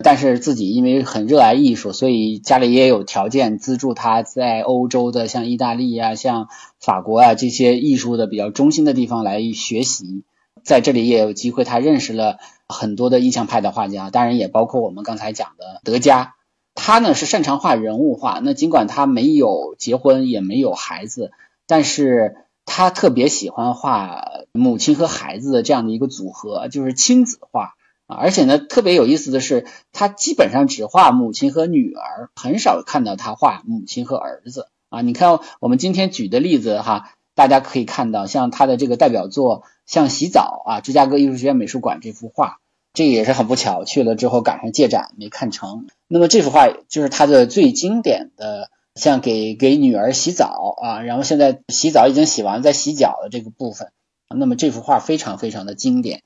[0.00, 6.46] 但是自己因为很热爱艺术，所以家里也有条件资助他在欧洲的像意大利啊、像
[6.80, 10.22] 法国啊这些艺术的比较中心的地方来学习。
[10.62, 16.34] 在这里也有机会，他认识了很多的印象派的画家，当然也包括我们刚才讲的德加。
[16.76, 21.32] 他呢是擅长画人物画，那尽管他没有结婚，也没有孩子，
[21.66, 22.36] 但是
[22.70, 27.74] 他特别喜欢画母亲和孩子的这样的一个组合，就是亲子画。
[28.06, 34.68] 啊，而且呢，特别有意思的是，他基本上只画母亲和女儿，很少看到他画母亲和儿子。
[34.90, 42.58] 啊，你看我们今天举的例子哈，大家可以看到，像他的这个代表作，像洗澡啊，芝加哥艺术学院美术馆这幅画，
[42.92, 45.86] 这也是很不巧，去了之后赶上借展没看成。
[46.06, 53.92] 那么这幅画就是他的最经典的，像给给女儿洗澡啊，然后现在洗澡已经洗完，在洗脚的这个部分，
[54.36, 56.20] 那么这幅画非常非常的经典。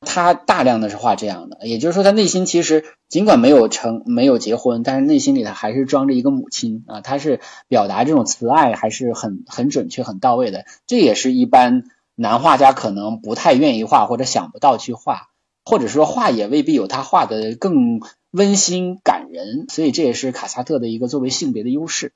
[0.00, 7.00] 他大量的是画这样的，也就是说，他内心其实尽管没有成没有结婚，但是内心里头还是装着一个母亲啊。
[7.00, 10.66] 他是表达这种慈爱还是很很准确、很到位的。
[10.86, 11.82] 这也是一般
[12.14, 15.27] 男画家可能不太愿意画或者想不到去画，
[15.68, 18.00] 或者说画也未必有他画的更
[18.30, 22.12] 温馨感人，所以这也是卡萨特的一个作为性别的优势。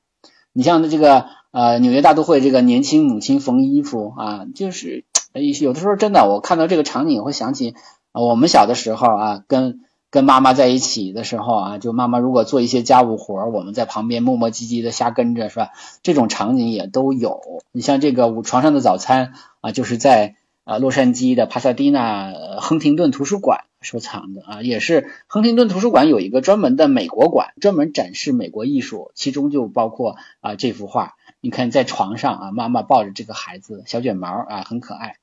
[0.54, 7.74] 你像这个呃纽约大都会这个年轻母亲缝衣服啊，就是有的时候真的我看到这个场景会想起
[8.12, 9.80] 我们小的时候啊跟。
[10.12, 15.70] 跟妈妈在一起的时候啊，就妈妈如果做一些家务活，我们在旁边磨磨唧唧的瞎跟着，是吧？
[16.02, 17.40] 这种场景也都有。
[17.72, 19.28] 你像这个《床上的早餐》
[19.62, 31.14] 啊，就是在啊洛杉矶的帕萨迪纳亨廷顿图书馆收藏的啊，也是亨廷顿图书馆有一个专门的美国馆，专门展示美国艺术，其中就包括啊这幅画。
[31.40, 35.16] 你看在床上啊，妈妈抱着这个孩子，小卷毛啊，很可爱。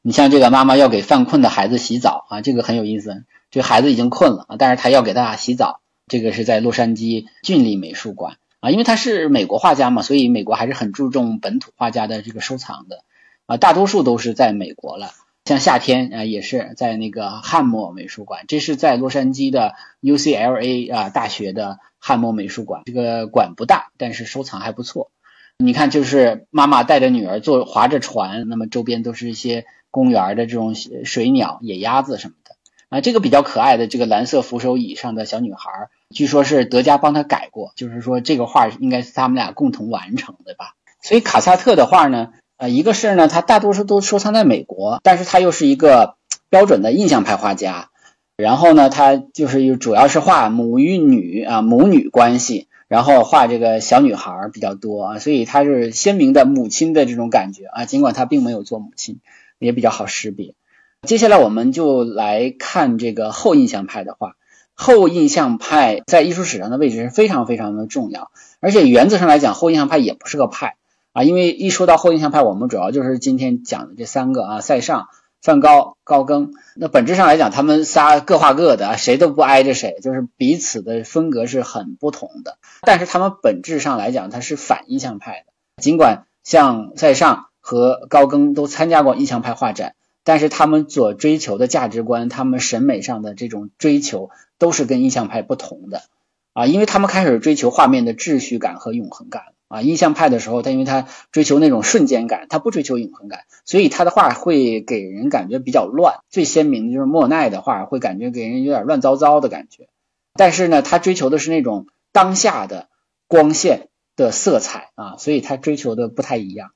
[0.00, 3.24] 你像这个妈妈要给犯困的孩子洗澡啊，这个很有意思。
[3.50, 5.80] 这孩子已经困了啊，但是他要给他洗澡。
[6.06, 13.04] 这个是在洛杉矶郡立美术馆啊，因为他是美国画家嘛，所以美国还是很注重本土画家的这个收藏的
[13.48, 13.56] 啊。
[13.56, 15.10] 大多数都是在美国了，
[15.44, 18.44] 像夏天啊，也是在那个汉默美术馆。
[18.46, 22.82] 这是在洛杉矶的 UCLA 啊大学的汉默美术馆。
[22.84, 25.10] 这个馆不大，但是收藏还不错。
[25.58, 32.54] 你看，就是妈妈带着女儿坐划着船，那么周边都是一些公园的这种水鸟、野鸭子什么的。
[32.90, 40.74] 啊，这个比较可爱的这个蓝色扶手椅上的小女孩，据说是德加帮她改过，就是说这个画应该是他们俩共同完成的吧。
[41.02, 46.16] 所以卡萨特的画呢，呃，一个是呢，他大多数都收藏在美国，但是他又是一个
[46.50, 47.90] 标准的印象派画家。
[48.36, 59.20] 然后呢，他就是主要是画母与女啊，母女关系，然后画这个小女孩比较多啊，所以他是鲜明的母亲的这种感觉啊，尽管他并没有做母亲，
[59.58, 60.54] 也比较好识别。
[61.02, 64.34] 接下来我们就来看这个后印象派的画。
[64.74, 70.76] 后印象派在艺术史上的位置是非常非常的重要，而且原则上来讲，后印象派也不是个派
[71.12, 75.08] 啊，因为一说到后印象派，我们主要就是今天讲的这三个啊，塞尚、
[75.42, 76.52] 梵高、高更。
[76.76, 82.58] 那本质上来讲，他们仨各画各的，谁都不挨着谁，就是彼此的风格是很不同的。
[82.82, 85.52] 但是他们本质上来讲，他是反印象派的。
[85.82, 89.94] 尽管像塞尚和高更都参加过印象派画展。
[90.24, 96.02] 但是他们所追求的价值观，他们审美上的这种追求，都是跟印象派不同的
[96.52, 99.80] 啊，因为他们开始追求画面的秩序感和永恒感啊。
[99.82, 106.20] 印象派的时候，他因为他追求那种瞬间感，他不追求永恒感，所以他的画会给人感觉比较乱。
[106.28, 109.88] 最鲜明的就是莫奈的画，会感觉给人有点乱糟糟的感觉。
[110.34, 112.88] 但是呢，他追求的是那种当下的
[113.26, 116.70] 光线的色彩啊，所以他追求的不太一样。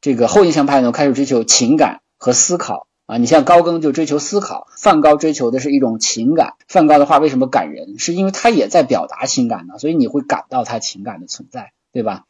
[0.00, 2.86] 这个后印象派呢，开始追求情感和思考。
[3.06, 6.56] 啊，你像高更就追求思考，梵高追求的是一种情感。
[6.68, 7.98] 梵高的画为什么感人？
[7.98, 12.24] 是因为他也在表达情感呢，所以你会感到他情感的存在，对吧？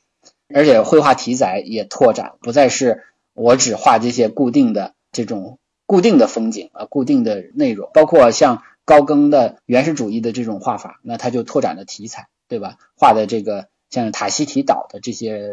[0.53, 7.91] 而且绘画题材也拓展，不再是我只画这些固定的这种固定的风景啊，固定的内容。
[7.95, 12.77] 包括像高更的原始主义的这种画法，那他就拓展了题材，对吧？
[12.97, 15.51] 画的这个像塔希提岛的这些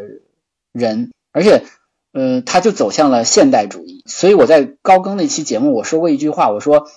[0.72, 1.64] 人，而且。
[2.18, 6.88] 嗯，他就走向了现代主义，所以我在高更那期节目我说过一句话，我说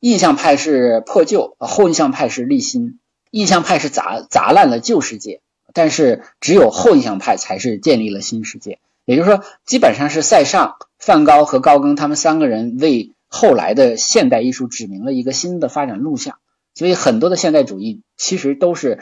[0.00, 5.40] 印象派是破旧，后印象派是立新，印象派是砸砸烂了旧世界，
[5.76, 8.78] 但是只有后印象派才是建立了新世界。
[9.04, 16.38] 也就是说，基本上是塞尚、梵高和高更他们三个人为后来的现代艺术指明了一个新的发展路向。
[16.74, 19.00] 所以很多的现代主义其实都是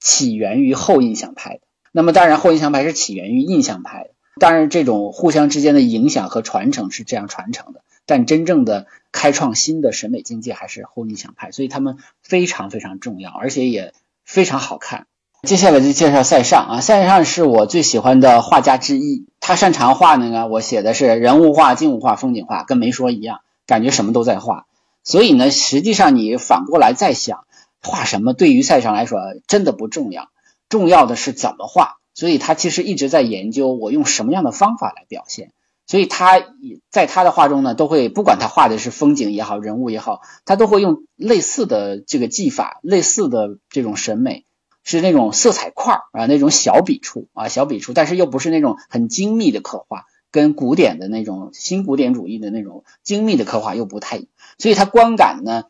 [0.00, 1.60] 起源于后印象派的。
[1.92, 4.10] 那么当然，后印象派是起源于印象派的。
[4.38, 15.06] 当然，这种互相之间的影响和传承是这样传承的，但真正的开创新的审美境界还是后印象派，所以他们非常非常重要，而且也非常好看。
[15.46, 24.66] 接下来就介绍塞尚啊，塞尚是我最喜欢的画家之一，他擅长画那个，我写的是人物画、静物画、风景画，跟没说一样，感觉什么都在画。
[25.04, 27.44] 所以呢，实际上你反过来再想，
[27.80, 30.30] 画什么对于塞尚来说真的不重要，
[30.68, 31.98] 重要的是怎么画。
[32.12, 35.52] 所以他其实一直在研究我用什么样的方法来表现，
[35.86, 36.42] 所以他
[36.90, 44.44] 在他的画中呢，都会不管他画的是风景也好，人物也好，他都会用类似的这个技法，类似的这种审美，
[44.86, 54.22] 是那种色彩块啊，那种小笔触啊，小笔触，但是又不是那种很精密的刻画，跟古典的那种新古典主义的那种精密的刻画又不太，
[54.56, 55.64] 所以它观感呢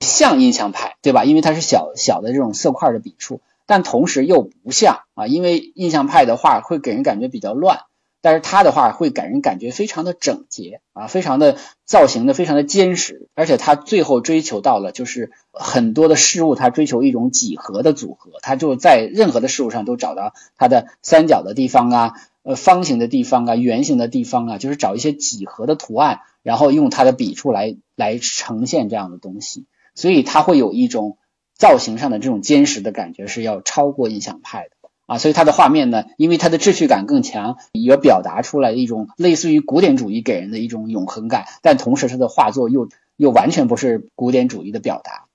[0.00, 1.24] 像印象派，对吧？
[1.24, 3.40] 因为它是小小的这种色块的笔触。
[3.68, 7.80] 但同时又不像啊，因为印象派的画会给人感觉比较乱，
[8.26, 31.16] 但是他的话会给人感觉非常的整洁啊，非常的造型的非常的坚实，而且他最后追求到了就是很多的事物，他追求一种几何的组合，他就在任何的事物上都找到它的三角的地方啊，呃方形的地方啊，圆形的地方啊，就是找一些几何的图案，然后用他的笔触来来呈现这样的东西，所以他会有一种
[31.54, 34.75] 造型上的这种坚实的感觉是要超过印象派的。
[35.06, 45.25] 啊，所以它的画面呢，因为它的秩序感更强，也表达出来一种类似于古典主义给人的一种永恒感，但同时它的画作又又完全不是古典主义的表达。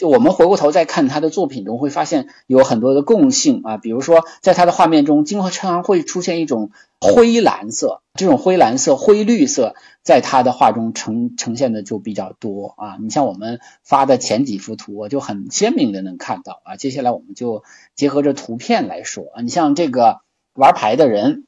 [0.00, 6.70] 就我们回过头再看他的作品中，会发现有很多的共性啊，比如说在他的画面中，经常会出现一种
[7.02, 12.96] 灰蓝色，这种灰蓝色、灰绿色，在他的画中呈呈现的就比较多啊。
[12.98, 16.76] 你像我们发的前几幅图，我就很鲜明的能看到啊。
[16.76, 17.62] 接下来我们就
[17.94, 20.22] 结合着图片来说啊，你像这个
[20.54, 21.44] 玩牌的人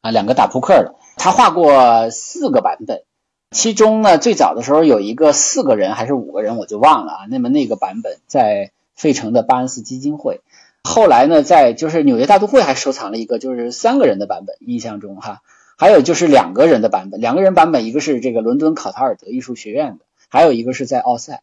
[0.00, 3.04] 啊，两个打扑克的，他画过四个版本。
[3.52, 7.18] 其中呢，最早的时候有一个四个人还是五个人，我就忘了啊。
[7.30, 10.40] 那么那个版本在费城的巴恩斯基金会，
[10.82, 15.42] 后来呢，在就是纽约大都会还收藏了一个就是三个人的版本，印象中哈，
[15.76, 21.42] 还有就是两个人的版本，两个人版本一个是这个伦敦考塔尔德艺术学院的，还有一个是在奥赛。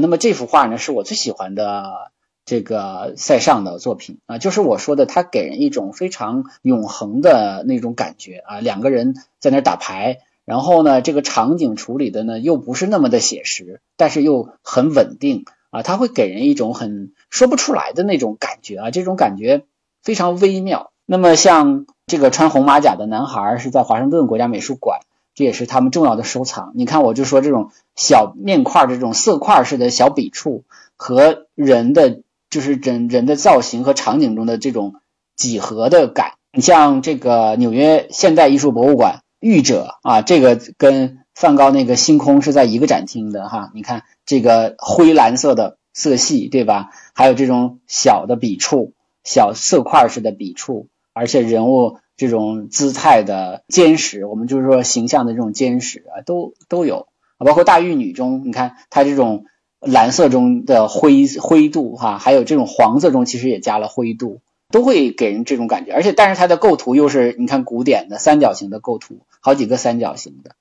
[0.00, 2.10] 那么这幅画呢，是我最喜欢的
[2.46, 10.20] 这个塞尚的作品啊，就是我说的，他给人一种非常永恒的那种感觉啊，两个人在那打牌。
[10.50, 19.62] 然后呢，这个场景处理的呢又不是那么的写实，但是又很稳定啊，它会给人一种很说不出来的那种感觉啊，这种感觉
[20.02, 20.90] 非常微妙。
[21.06, 24.98] 那么像这个穿红马甲的男孩是在华盛顿国家美术馆，
[25.36, 26.72] 这也是他们重要的收藏。
[26.74, 30.64] 你看，我就说这种小面块这种色块式的小笔触
[30.96, 34.96] 和人的就是人人的造型和场景中的这种
[35.36, 36.32] 几何的感。
[36.52, 39.20] 你像这个纽约现代艺术博物馆。
[39.40, 43.70] 御者啊，这个跟梵高那个星空是在一个展厅的哈。
[43.74, 46.90] 你看这个灰蓝色的色系，对吧？
[47.14, 48.92] 还有这种小的笔触，
[49.24, 57.08] 小色块式的笔触，而且人物这种姿态的坚实，我们就是说形象的这种坚实啊，都都有。
[57.38, 59.46] 包括大玉女中，你看它这种
[59.80, 64.42] 蓝色中的灰灰度哈，还有这种黄色中其实也加了灰度。
[64.70, 70.54] 都会给人这种感觉，而且但是它的构图又是你看古典的三角形的构图，好几个三角形的，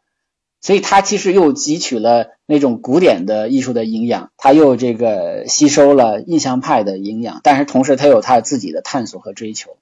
[0.62, 9.78] 所以它其实又汲取了那种古典的艺术的营养，它又这个吸收了印象派的营养，但是同时它有它自己的探索和追求。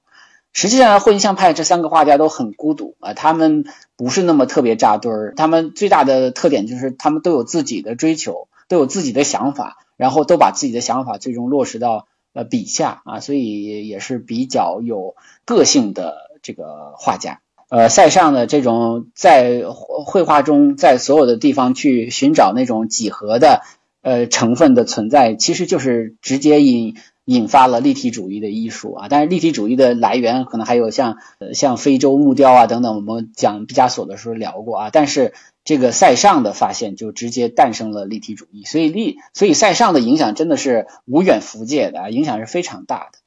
[0.52, 3.64] 实际上，后印象派这三个画家都很孤独啊，他们
[3.96, 12.06] 不是那么特别扎堆儿，他们最大的特点就是他们都有自己的追求，都有自己的想法，然后都把自己的想法最终落实到。
[12.32, 17.40] 呃，笔下啊，所以也是比较有个性的这个画家。
[17.70, 23.60] 呃，塞尚的这种在绘画中，在所有的地方去寻找那种几何的
[24.00, 29.06] 呃成分的存在，其实就是直接引引发了立体主义的艺术啊。
[29.10, 31.18] 但是立体主义的来源可能还有像
[31.52, 34.90] 像非洲木雕啊等等，我们讲毕加索的时候聊过啊。
[34.90, 35.34] 但是
[35.68, 43.18] 这个塞尚的发现就直接诞生了立体主义，所以立所以塞尚的影响真的是无远弗届的啊，影响是非常大的。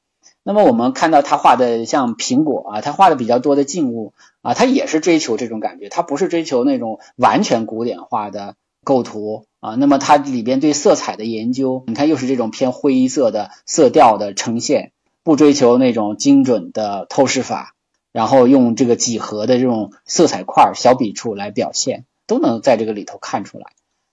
[0.41, 9.75] 那么我们看到他画的像苹果啊，他画的比较多的静物啊，他也是追求这种感觉，他不是追求那种完全古典化的构图啊。
[9.75, 17.75] 那么它里边对色彩的研究，你看又是这种偏灰色的色调的呈现，不追求那种精准的透视法，
[18.11, 22.05] 然后用这个几何的这种色彩块小笔触来表现。
[22.31, 23.65] 都能在这个里头看出来，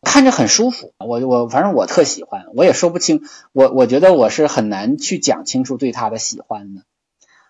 [0.02, 0.92] 看着很舒服。
[0.98, 3.22] 我我反正我特喜欢，我也说不清。
[3.52, 6.82] 我我觉得我是很难去讲清楚对他的喜欢的。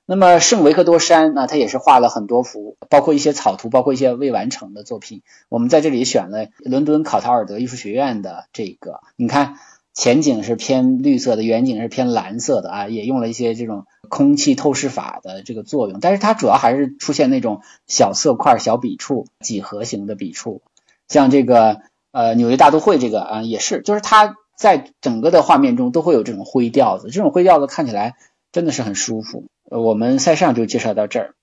[0.05, 5.23] 那么圣维克多山那他也是画了很多幅，包括一些草图，包括一些未完成的作品。
[5.49, 9.57] 我们在这里选了伦敦考塔尔德艺术学院的这个，你看。
[9.95, 20.63] 前景是偏绿色的，远景是偏蓝色的啊，也用了一些这种空气透视法的这个作用，但是它主要还是出现那种小色块、小笔触、几何形的笔触，
[21.09, 21.81] 像这个
[22.11, 28.15] 呃纽约大都会这个啊也是，就是它在整个的画面中都会有这种灰调子，这种灰调子看起来
[28.51, 29.45] 真的是很舒服。
[29.71, 31.35] 呃，我们塞尚就介绍到这儿，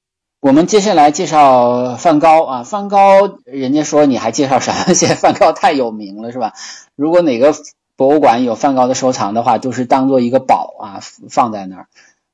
[0.41, 4.73] 我们接下来介绍梵高啊，梵高，人家说你还介绍啥？
[4.93, 6.53] 现在梵高太有名了是吧？
[6.95, 7.53] 如果哪个。
[7.97, 10.99] 博物馆有梵高的收藏的话，都是当做一个宝啊
[11.29, 11.87] 放在那儿。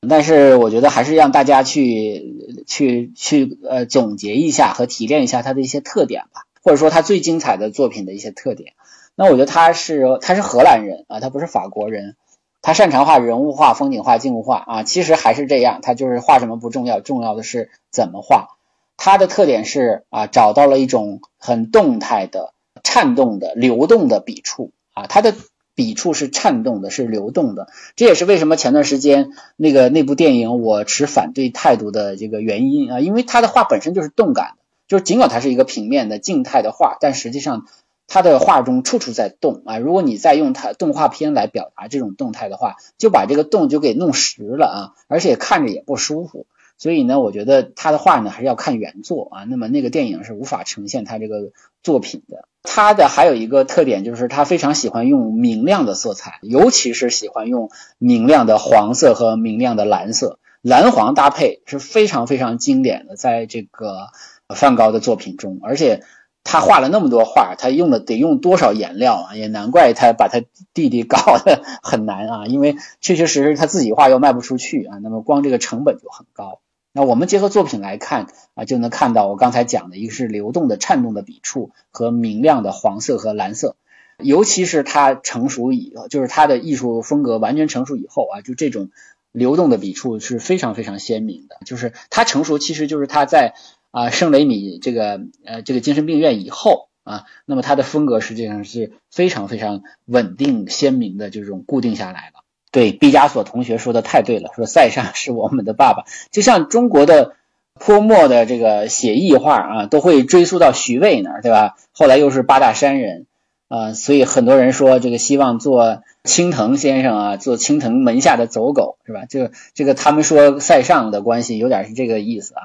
[0.07, 8.73] 但是我觉得还是让大家去去去呃总结一下和提炼一下他的一些特点吧，或者说他最精彩的作品的一些特点。
[9.15, 12.15] 那我觉得他是他是荷兰人啊，他不是法国人。
[12.63, 18.49] 他擅长画人物画、风景画、静物画啊，其实还是这样，他就是画什么不重要，重要的是怎么画。
[18.97, 25.33] 他的特点是啊，找到了一种很动态的、颤动的、流动的笔触啊，他的
[25.75, 27.67] 笔触是颤动的，是流动的。
[27.95, 37.65] 这也是为什么前段时间那个那部电影我持反对态度的这个原因啊，因为他的画本身就是动感的，就是尽管它是一个平面的静态的画，但实际上
[38.07, 39.77] 他的画中处处在动啊。
[39.77, 46.45] 如果你再用它动画片来表达这种动态的话，就把这个动就给弄实了啊，而且看着也不舒服。
[46.81, 49.43] 所以呢，我觉得他的画呢还是要看原作啊。
[49.43, 51.51] 那么那个电影是无法呈现他这个
[51.83, 52.47] 作品的。
[52.63, 57.69] 他的还有一个特点就是他非常喜欢用明亮的色彩，尤其是喜欢用
[57.99, 64.07] 明亮的黄色和明亮的蓝色，蓝黄搭配是非常非常经典的，在这个
[64.55, 65.59] 梵高的作品中。
[65.61, 66.01] 而且
[66.43, 69.35] 他画了那么多画，他用了得用多少颜料啊？
[69.35, 70.41] 也难怪他把他
[70.73, 76.60] 弟弟搞得 很难啊，因为确确实实他自己画又卖不出去啊，那么光这个成本就很高。
[76.93, 83.77] 那我们结合作品来看啊，就能看到我刚才讲的一个是流动的、颤动的笔触和明亮的黄色和蓝色，
[84.17, 88.89] 尤其是它成熟以后，就是它的艺术风格完全成熟以后啊，就这种
[89.31, 91.57] 流动的笔触是非常非常鲜明的。
[91.65, 93.53] 就是它成熟，其实就是它在
[93.91, 102.40] 啊圣雷米这个呃这个精神病院以后啊，那么它的风格实际上是非常非常稳定鲜明的这种固定下来了。
[102.71, 107.33] 对毕加索同学说的太对了，说塞尚是我们的爸爸，就像中国的
[107.73, 111.75] 泼墨的这个写意画啊，都会追溯到徐渭那儿，对吧？
[111.91, 113.25] 后来又是八大山人
[113.67, 119.25] 啊，所以很多人说这个希望做青藤先生啊，做青藤门下的走狗，是吧？
[119.25, 122.61] 就这个他们说塞尚的关系有点是这个意思啊，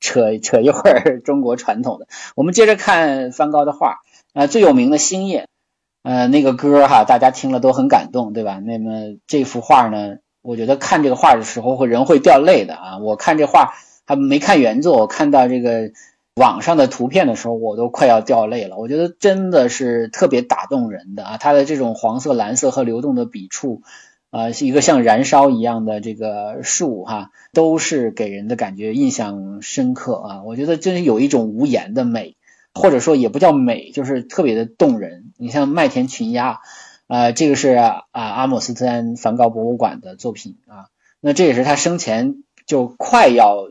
[0.00, 2.06] 扯扯一会儿中国传统的。
[2.34, 3.96] 我们接着看梵高的画
[4.32, 5.49] 啊，最有名的星夜。
[6.02, 8.58] 呃，那个歌哈，大家听了都很感动，对吧？
[8.58, 12.98] 那么这幅画呢，我觉得看这个画的时候会人会掉泪的啊！
[12.98, 13.74] 我看这画
[14.06, 15.90] 还没看原作，我看到这个
[16.34, 18.78] 网上的图片的时候，我都快要掉泪了。
[18.78, 21.36] 我觉得真的是特别打动人的啊！
[21.36, 23.82] 它的这种黄色、蓝色和流动的笔触，
[24.30, 30.42] 啊，是一个像燃烧一样的这个树哈，都是给人的感觉印象深刻啊！
[30.46, 32.36] 我觉得真是有一种无言的美。
[32.72, 35.29] 或者说也不叫美，就是特别的动人。
[35.40, 36.60] 你像麦田群鸦，
[37.06, 40.86] 啊，这个是啊阿姆斯特丹梵高博物馆的作品啊。
[41.20, 43.70] 那这也是他生前就快要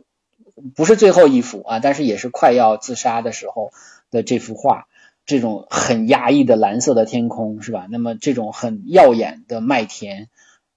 [0.76, 3.72] 不是最后一幅啊，但是也是快要自杀的时候
[4.10, 4.88] 的这幅画。
[5.26, 7.86] 这种很压抑的蓝色的天空是吧？
[7.92, 10.28] 那么这种很耀眼的麦田，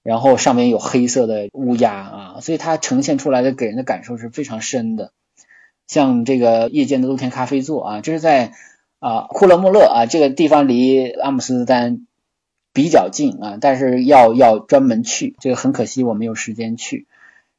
[0.03, 5.11] 然后上面有黑色的乌鸦啊，所以它呈现出来的给人的感受是非常深的。
[5.87, 8.53] 像这个夜间的露天咖啡座啊，这是在
[9.03, 12.07] 啊库勒穆勒啊这个地方离阿姆斯特丹
[12.71, 17.05] 比较近啊，但是要要专门去，这个很可惜我没有时间去。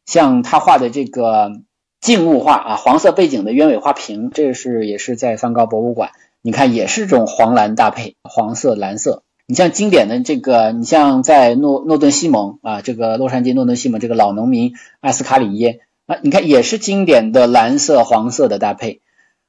[0.07, 1.53] 像他画的这个
[2.01, 9.23] 静物画啊，黄色背景的鸢尾花瓶，这是也是在梵高博物馆，你看也是这种黄蓝搭配，黄色蓝色。
[9.47, 15.81] 你像经典的这个，你像在诺诺顿西蒙啊，这个洛杉矶诺顿西蒙这个老农民艾斯卡里耶。
[16.07, 19.01] 啊，你看也是经典的蓝色黄色的搭配，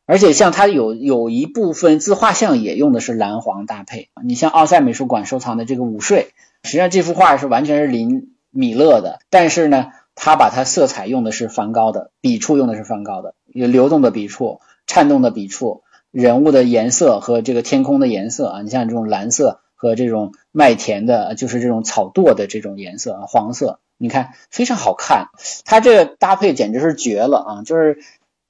[0.06, 4.10] 而且像它有有一部分自画像也用的是蓝黄搭配。
[4.24, 6.34] 你像奥赛美术馆收藏的这个午睡，
[6.64, 23.80] 实际上这幅画是完全是临米勒的，但是呢，他把它色彩用的是梵高的，笔触用的是梵高的，有流动的笔触、颤动的笔触、人物的颜色和这个天空的颜色啊，你像这种蓝色和这种麦田的，就是这种草垛的这种颜色啊，黄色。
[23.98, 25.28] 你看非常好看，
[25.64, 27.64] 它这个搭配简直是绝了啊！
[27.64, 28.00] 就是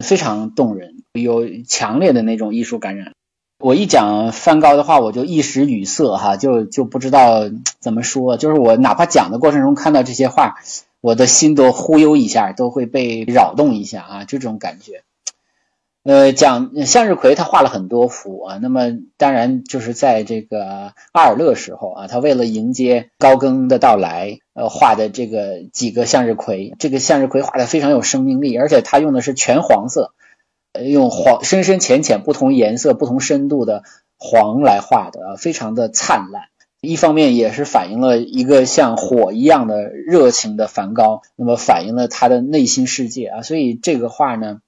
[0.04, 3.14] 非常动人，有强烈的那种艺术感染。
[3.60, 8.36] 我一讲梵高的话，我就一时语塞哈，就就不知道怎么说。
[8.38, 10.58] 就是我哪怕讲的过程中看到这些画，
[11.00, 15.04] 我的心都忽悠一下，都会被扰动一下啊，这种感觉。
[16.06, 18.60] 呃，讲向日葵，他画了很多幅啊。
[18.62, 26.76] 那么当然就是在这个阿尔勒时候啊，他为了迎接高更的到来，呃，画的这个几个向日葵。
[26.78, 30.14] 这个向日葵画的非常有生命力，而且他用的是全黄色，
[30.74, 33.82] 呃，用黄深深浅浅不同颜色、不同深度的
[34.20, 36.44] 黄来画的啊，非常的灿烂。
[36.82, 43.42] 一方面也是反映了一个像火一样的热情的梵高，那么反映了他的内心世界啊。
[43.42, 44.60] 所以这个画呢。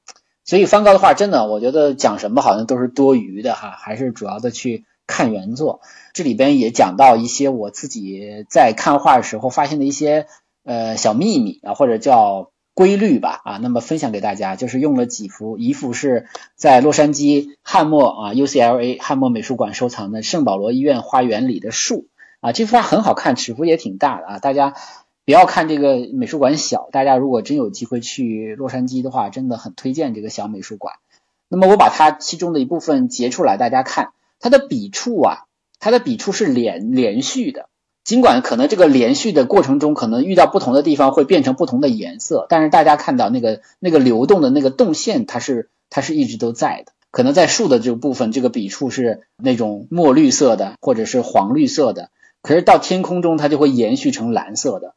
[0.47, 5.81] 所以梵高的画真的，我觉得讲什么好像都是多余的哈，还是主要的去看原作。
[6.13, 10.25] 这里边也讲到一些我自己在看画的时候发现的一些
[10.63, 13.57] 呃小秘密啊，或者叫规律吧啊。
[13.57, 22.07] 那么分享给大家，就是用了几幅，一幅是在洛杉矶汉默啊 UCLA 汉默美术馆收藏的圣保罗医院花园里的树
[22.39, 24.75] 啊，这幅画很好看，尺幅也挺大的啊，大家。
[25.27, 30.93] 不要看这个美术馆小，大家如果真有机会去洛杉矶的话，真的很推荐这个小美术馆。
[31.49, 35.39] 那么我把它其中的一部分截出来，大家看它的笔触啊，
[35.81, 37.67] 它的笔触是连连续的。
[38.05, 46.93] 尽管可能这个连续的过程中，可能遇到不同的地方会变成不同的颜色，但是大家看到那个那个流动的那个动线，它是它是一直都在的。
[47.11, 52.11] 可能在树的这个部分，这个笔触是那种墨绿色的，或者是黄绿色的，
[52.41, 54.95] 可是到天空中它就会延续成蓝色的。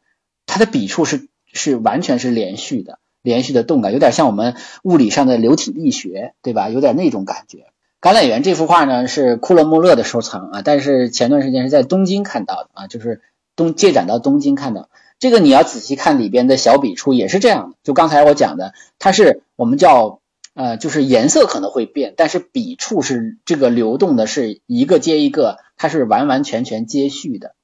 [0.50, 6.68] 它的笔触是是完全是连续的，连续的动感，有点像我们物理上的流体力学，对吧？
[6.68, 7.66] 有点那种感觉。
[8.00, 13.20] 橄榄园这幅画呢是库勒穆勒的收藏啊，但是前段时间是在东京看到的啊，就是
[13.54, 14.88] 东借展到东京看到
[15.20, 20.20] 这个，你要仔细看里边的小笔触也是这样的，就刚才我讲的，它是我们叫
[20.54, 27.54] 呃，就是颜色可能会变，但是笔触是这个流动的，是一个接一个，它是完完全全接续的。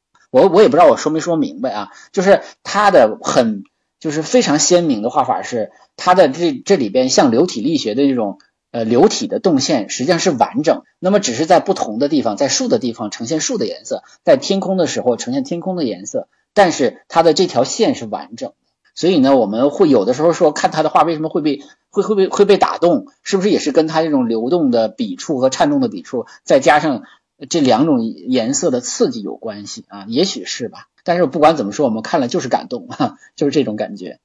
[0.43, 3.65] 我我也不知道我说没说明白啊，就是它的很
[4.01, 8.39] 就是非常鲜明的画法是它的这这里边像流体力学的这种。
[8.73, 18.55] 呃，流体的动线实际上是完整，那么只是在不同的地方，在树的地方呈现树的颜色，在天空的时候呈现天空的颜色，但是它的这条线是完整的。
[18.95, 27.05] 所以呢，我们会有的时候说看他的画为什么会被会会被会被打动，是不是也是跟他这种流动的笔触和颤动的笔触，再加上
[27.49, 30.07] 这两种颜色的刺激有关系啊？
[30.09, 30.89] 也许是吧。
[31.05, 32.89] 但是不管怎么说，我们看了就是感动，
[33.37, 34.19] 就是这种感觉。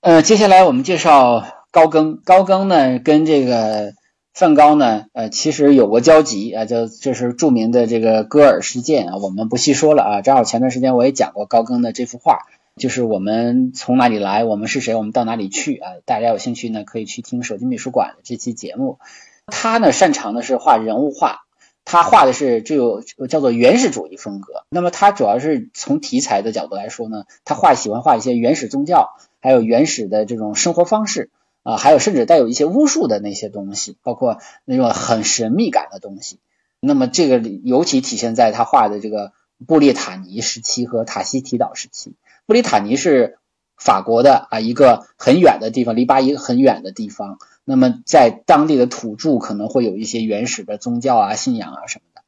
[0.00, 1.44] 呃，接下来我们介绍。
[1.70, 3.92] 高更，高更呢，跟这个
[4.32, 10.22] 梵高呢，呃，其实有过交集啊，就就是著名的这个戈尔事件啊，我们不细说了啊。
[10.22, 15.90] 正好前段时间我也讲过高更的这幅画，就是我们从哪里来，我们是谁，我们到哪里去啊？
[16.06, 18.98] 大家有兴趣呢，可以去听手机美术馆的这期节目。
[19.46, 21.42] 他呢，擅长的是画人物画，
[21.88, 24.64] 他画的是这个叫做原始主义风格。
[24.68, 31.30] 那么他主要是从题材的角度来说呢，他画喜欢画一些原始宗教，还有原始的这种生活方式。
[31.64, 36.38] 啊，还有甚至带有一些巫术的那些东西，包括那种很神秘感的东西。
[36.80, 39.32] 那么这个尤其体现在他画的这个
[39.66, 42.14] 布列塔尼时期和塔希提岛时期。
[42.46, 43.36] 布列塔尼是
[43.76, 47.38] 法国的啊一个很远的地方，离巴黎很远的地方。
[47.68, 52.22] 那么在当地的土著可能会有一些原始的宗教啊、信仰啊什么的。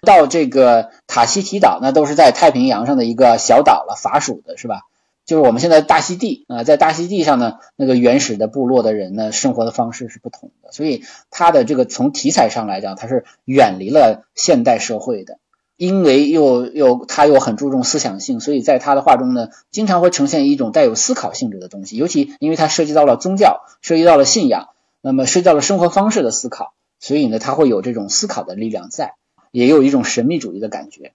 [0.00, 4.82] 到这个塔希提岛，那都是在太平洋上的一个小岛了，法属的是吧？
[5.26, 15.38] 就是我们现在大溪地啊，在大溪地上呢，那个原始的部落的人呢，生活的方式是不同的，所以他的这个从题材上来讲，他是远离了现代社会的，
[15.76, 24.70] 因为又又他又很注重思想性，所以在他的画中呢，经常会呈现一种带有思考性质的东西，尤其因为它涉及到了宗教，涉及到了信仰，
[25.00, 29.14] 那么涉及到了生活方式的思考，所以呢，他会有这种思考的力量在，
[29.50, 31.12] 也有一种神秘主义的感觉。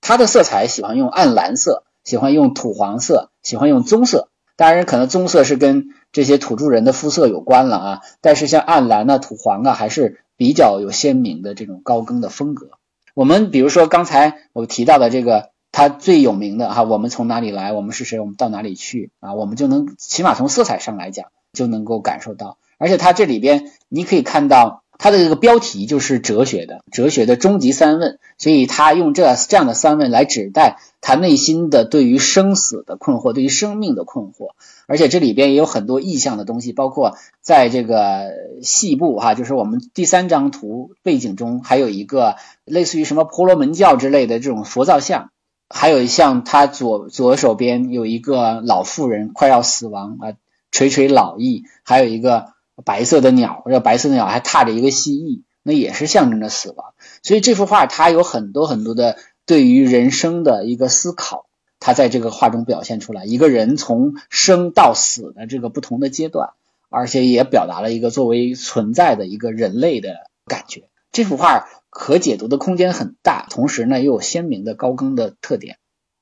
[0.00, 1.84] 他的色彩喜欢用暗蓝色。
[2.04, 4.28] 喜欢用土黄色，喜欢用棕色。
[4.56, 8.00] 当然，可能棕色是跟这些土著人的肤色有关了啊。
[8.20, 12.70] 但是像暗蓝啊、土黄啊，还是比较有鲜明的这种高更的风格。
[13.14, 19.34] 我们比如说刚才我提到的这个，他最有名的哈，我们从哪里来，我们是谁，我们到哪里去啊？
[19.34, 22.58] 我们就能起码从色彩上来讲，就能够感受到。
[22.82, 24.80] 而且它这里边你可以看到。
[24.98, 34.50] 它的这个标题就是哲学的，哲学的终极三问，所以他用这这样的三问来指代他内心的对于生死的困惑，对于生命的困惑。
[34.86, 38.30] 而且这里边也有很多意象的东西，包括在这个
[38.62, 45.30] 细部哈，就是我们第三张图背景中还有一个类似于什么婆罗门教之类的这种佛造像，
[45.68, 50.34] 还有像他左左手边有一个老妇人快要死亡啊，
[50.70, 52.52] 垂垂老矣，还有一个。
[52.84, 56.94] 白色的鸟，这白色的鸟还踏着一个蜥蜴，那也是象征着死亡。
[57.22, 59.16] 所以这幅画它有很多很多的
[59.46, 61.46] 对于人生的一个思考，
[61.80, 63.24] 它在这个画中表现出来。
[63.24, 66.50] 一个人从生到死的这个不同的阶段，
[66.88, 70.84] 而且也表达了一个作为存在的一个人类的感觉。
[71.10, 75.76] 这幅画可解读的空间很大，同时呢又有鲜明的高更的特点。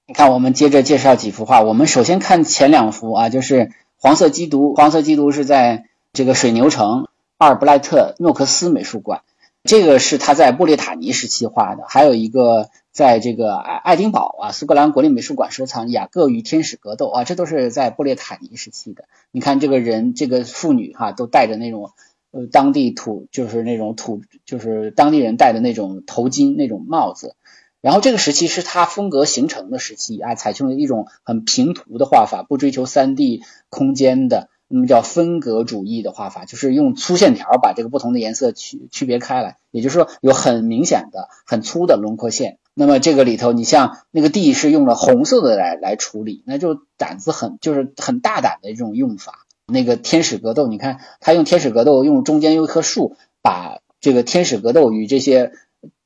[0.07, 1.63] 你看，我们接着介绍几幅画。
[1.63, 4.75] 我们首先看前两幅啊，就是黄色基督。
[4.75, 5.87] 黄色基督是在。
[6.13, 7.07] 这个水牛城
[7.39, 9.23] 阿尔布赖特诺克斯美术馆，
[9.63, 19.05] 这个是他在布列塔尼时期画的，还有一个在这个爱爱丁堡啊苏格兰国立美术馆收藏雅各与天使格斗啊，这都是在布列塔尼时期的。
[19.31, 21.93] 你看这个人，这个妇女哈，都戴着那种
[22.33, 27.37] 呃当地土就是那种土就是当地人戴的那种头巾那种帽子。
[27.81, 34.49] 然后这个时期是他风格形成的时期啊，采用了一种很平涂的画法，不追求三 D 空间的。
[34.73, 42.59] 那么叫分隔主义的画法，就是用粗线条把这个不同的颜色区区别开来，也就是说有很明显的、很粗的轮廓线。
[42.73, 49.45] 那么这个里头，你像那个地是用了红色的来来处理，那就胆子很，就是很大胆的这种用法。
[49.67, 55.53] 那个天使格斗，你看他用天使格斗，用中间有一棵树，把这个天使格斗与这些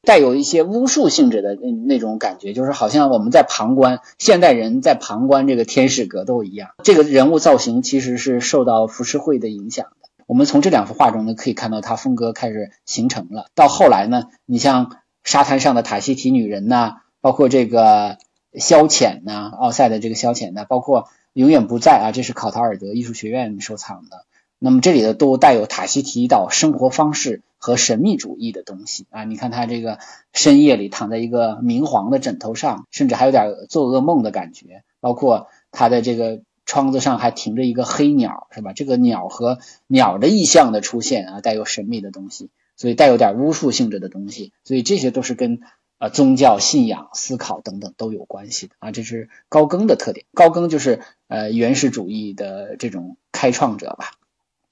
[0.05, 6.71] 带有一些巫术性质的那那种感觉，就是好像我们在旁观现代人在旁观这个天使格斗一样。
[6.83, 10.09] 这个人物造型其实是受到浮世绘的影响的。
[10.27, 13.47] 我们从这两幅画中呢，可以看到他风格开始形成了。
[13.55, 18.19] 到后来呢，你像沙滩上的塔希提女人呐，包括这个
[18.59, 24.25] 消遣呐，奥赛的这个消遣呐，包括永远不在啊，这是考陶尔德艺术学院收藏的。
[24.65, 29.25] 那么这里的都带有塔希提岛生活方式和神秘主义的东西啊。
[29.25, 29.99] 你看他这个
[30.33, 34.83] 深夜里躺在一个明黄的枕头上，甚至还有点做噩梦的感觉。
[35.01, 36.41] 包括他的这个。
[36.67, 38.73] 窗子上还停着一个黑鸟，是吧？
[38.73, 45.61] 这个鸟和鸟的意象的出现啊，带有神秘的东西，所以带有点巫术性质的东西，所以这些都是跟
[45.99, 48.93] 呃宗教信仰、思考等等都有关系的啊。
[48.93, 54.13] 这是高更的特点，高更就是呃原始主义的这种开创者吧。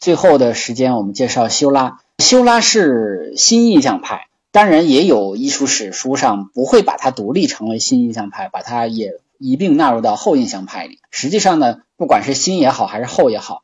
[0.02, 2.00] 最后的时间，我们介绍修拉。
[2.18, 9.20] 修拉是新印象派，当然也有艺术史书上不会把它独立成为新印象派，把它也。
[9.38, 11.00] 一并纳入到后印象派里。
[11.10, 13.62] 实际上呢，不管是新也好，还是后也好，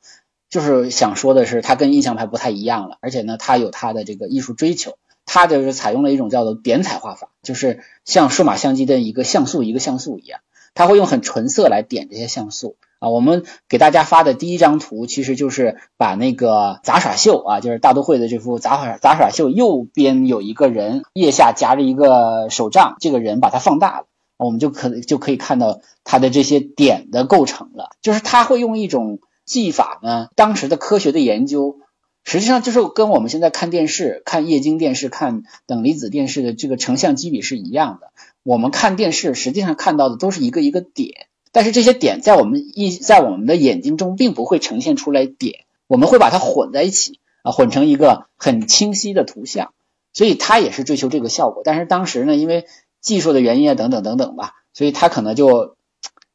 [0.51, 2.99] 就是想说的是，它跟印象派不太一样了。
[3.01, 10.41] 而且呢，它有它的这个艺术追求，它就是采用了一种叫做点彩画法，就是像数码相机的一个像素一个像素一样，
[10.75, 13.09] 它会用很纯色来点这些像素啊。
[13.09, 24.07] 我们给大家发的第一张图，其实就是把那个杂耍秀啊，就是大都会的这幅杂耍杂耍秀，右边有一个人腋下夹着一个手杖，这个人把它放大了。
[24.37, 31.81] 我们就可就可以看到它的这些点的构成了，就是他会用一种技法呢，当时的科学的研究，
[32.23, 38.13] 实际上就是跟我们现在看电视、看液晶电视、看等离子电视的这个成像机理是一样的。
[38.45, 49.73] 我们看电视实际上看到的都是一个一个点，但是这些点在我们一在我们的眼睛中并不会呈现出来点，我们会把它混在一起啊，混成一个很清晰的图像，
[50.13, 51.63] 所以它也是追求这个效果。
[51.65, 52.67] 但是当时呢，因为
[53.01, 55.77] 技术的原因啊，等等等等吧，所以他可能就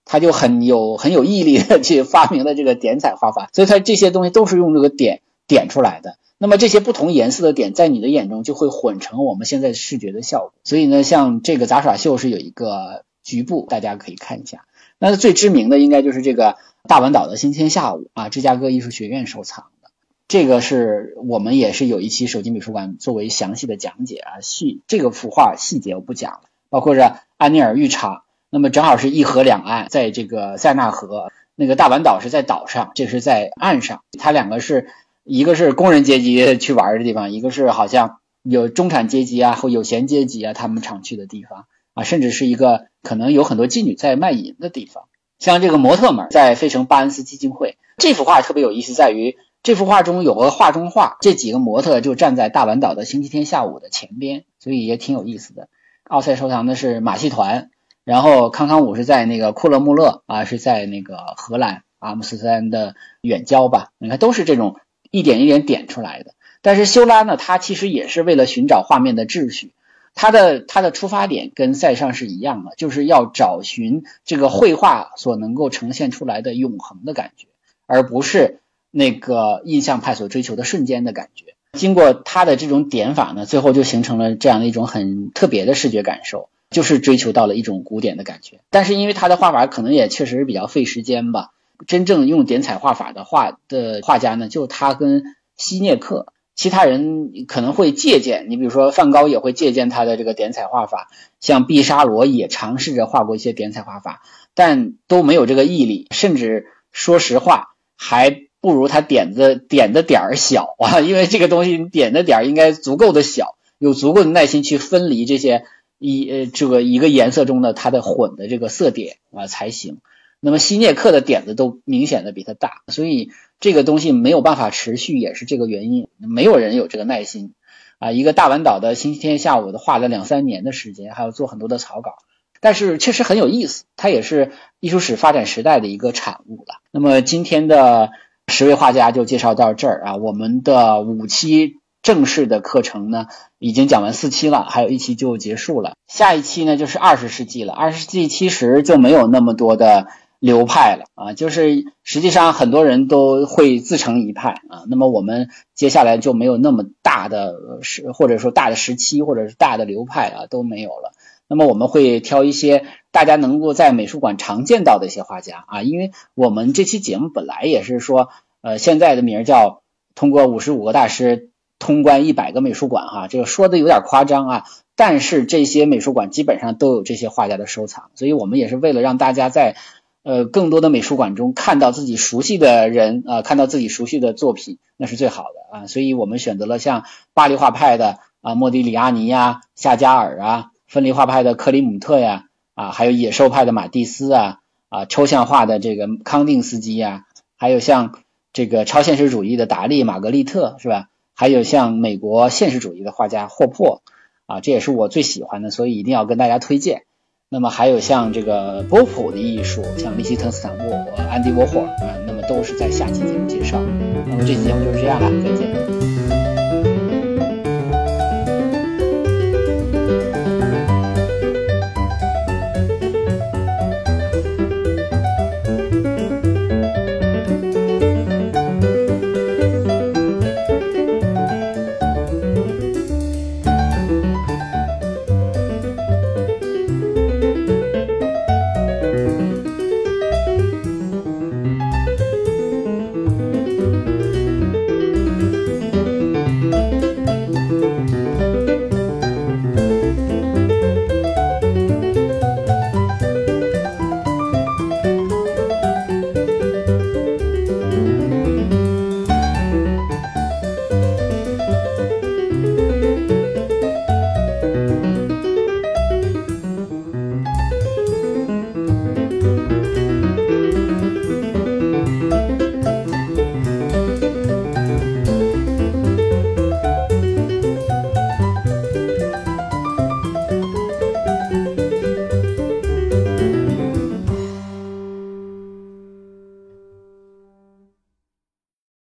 [0.05, 6.18] 他就很有很有毅力的去发明了这个点彩画法，所以他这些东西都是用这个点点出来的。
[6.38, 10.53] 那么这些不同颜色的点在你的眼中就会混成我们现在视觉的效果。
[10.64, 14.66] 所以呢，像这个杂耍秀是有一个局部，大家可以看一下。
[15.06, 16.56] 那最知名的应该就是这个
[16.88, 19.89] 大阪岛的星期天下午啊，芝加哥艺术学院收藏的。
[20.30, 34.88] 这个是我们也是有一期手机美术馆作为详细的讲解啊，细这个幅画细节我不讲了，包括这安尼尔浴场，那么正好是一河两岸，在这个塞纳河，那个大阪岛是在岛上，这是在岸上，它两个是
[35.26, 41.66] 一个是工人阶级去玩的地方，一个是好像有中产阶级啊或有闲阶级啊他们常去的地方。
[41.93, 45.05] 啊，甚至是一个可能有很多妓女在卖淫的地方，
[45.39, 49.37] 像这个模特们在费城巴恩斯基金会，这幅画特别有意思在于。
[49.61, 55.69] 这幅画中有个画中画，这几个模特就站在大阪岛的星期天下午的前边，所以也挺有意思的。
[56.03, 57.69] 奥赛收藏的是马戏团，
[58.03, 63.91] 然后康康舞是在那个库勒穆勒啊，是在那个荷兰阿姆斯特丹的远郊吧？
[63.99, 64.75] 你看都是这种
[65.11, 66.33] 一点一点点出来的。
[66.61, 69.71] 但是修拉呢，他其实也是为了寻找画面的秩序，
[70.16, 77.47] 他的他的出发点跟塞尚是一样的，就是要找寻这个绘画所能够呈现出来的永恒的感觉，
[77.86, 78.59] 而不是。
[78.95, 88.59] 那个印象派所追求的瞬间的感觉，经过他的这种点法呢，最后就形成了这样的一种很特别的视觉感受，就是追求到了一种古典的感觉。
[88.70, 91.53] 但是因为他的画法可能也确实是比较费时间吧，
[91.88, 95.24] 真正用点彩画法的画的画家呢，就他跟
[95.57, 98.47] 希涅克，其他人可能会借鉴。
[98.49, 104.22] 你比如说梵高也会借鉴他的这个点彩画法，像毕沙罗也尝试着画过一些点彩画法，
[104.54, 108.43] 但都没有这个毅力，甚至说实话还。
[108.64, 115.66] 不如他点子点的点儿小啊， 因为这个东西点的点儿应该足够的小，有足够的耐心去分离这些
[115.99, 119.97] 一呃这个一个颜色中的它的混的这个色点啊才行。
[120.39, 123.32] 那么希涅克的点子都明显的比他大，所以
[123.64, 126.09] 这个东西没有办法持续，也是这个原因。
[126.18, 127.53] 没有人有这个耐心
[127.97, 132.11] 啊，一个大阪岛的星期天下午的画了两三年的时间，还要做很多的草稿。
[132.59, 134.51] 但是确实很有意思，它也是
[134.82, 136.82] 艺术史发展时代的一个产物了。
[136.91, 138.11] 那么今天的。
[138.49, 145.93] 十位画家就介绍到这儿啊，我们的五期正式的课程呢，已经讲完四期了，还有一期就结束了。
[146.07, 150.07] 下一期呢就是二十世纪了，二十世纪其实就没有那么多的
[150.43, 154.83] 流派了啊，就是实际上很多人都会自成一派啊。
[154.89, 161.13] 那么我们接下来就没有那么大的时，或者说大的时期，或者是大的流派啊都没有了。
[161.47, 168.27] 那么我们会挑一些大家能够在美术馆常见到的一些画家啊，因为我们这期节目本来也是说，
[168.59, 169.81] 呃，现在的名叫
[170.13, 174.63] 通过五十五个大师通关一百个美术馆哈，这个说的有点夸张啊，
[174.97, 179.77] 但是这些美术馆基本上都有这些画家的收藏，所以我们也是为了让大家在
[180.24, 187.03] 呃更多的美术馆中看到自己熟悉的人啊，看到自己熟悉的作品，那是最好的啊，所以我们选择了像
[187.34, 194.59] 巴黎画派的啊莫迪里阿尼呀、夏加尔啊，分离画派的克里姆特呀，啊还有野兽派的马蒂斯啊，
[194.89, 197.26] 啊抽象画的这个康定斯基呀，
[197.57, 198.15] 还有像。
[198.55, 201.07] 这个超现实主义的达利、玛格丽特是吧？
[201.34, 204.03] 还有像美国现实主义的画家霍珀
[204.45, 207.05] 啊，这也是我最喜欢的，所以一定要跟大家推荐。
[207.54, 213.80] 那么还有像这个波普的艺术，像利希特斯坦沃、安迪沃霍啊，那么都是在下期节目介绍。
[214.26, 216.12] 那么这期节目就是这样了，再见。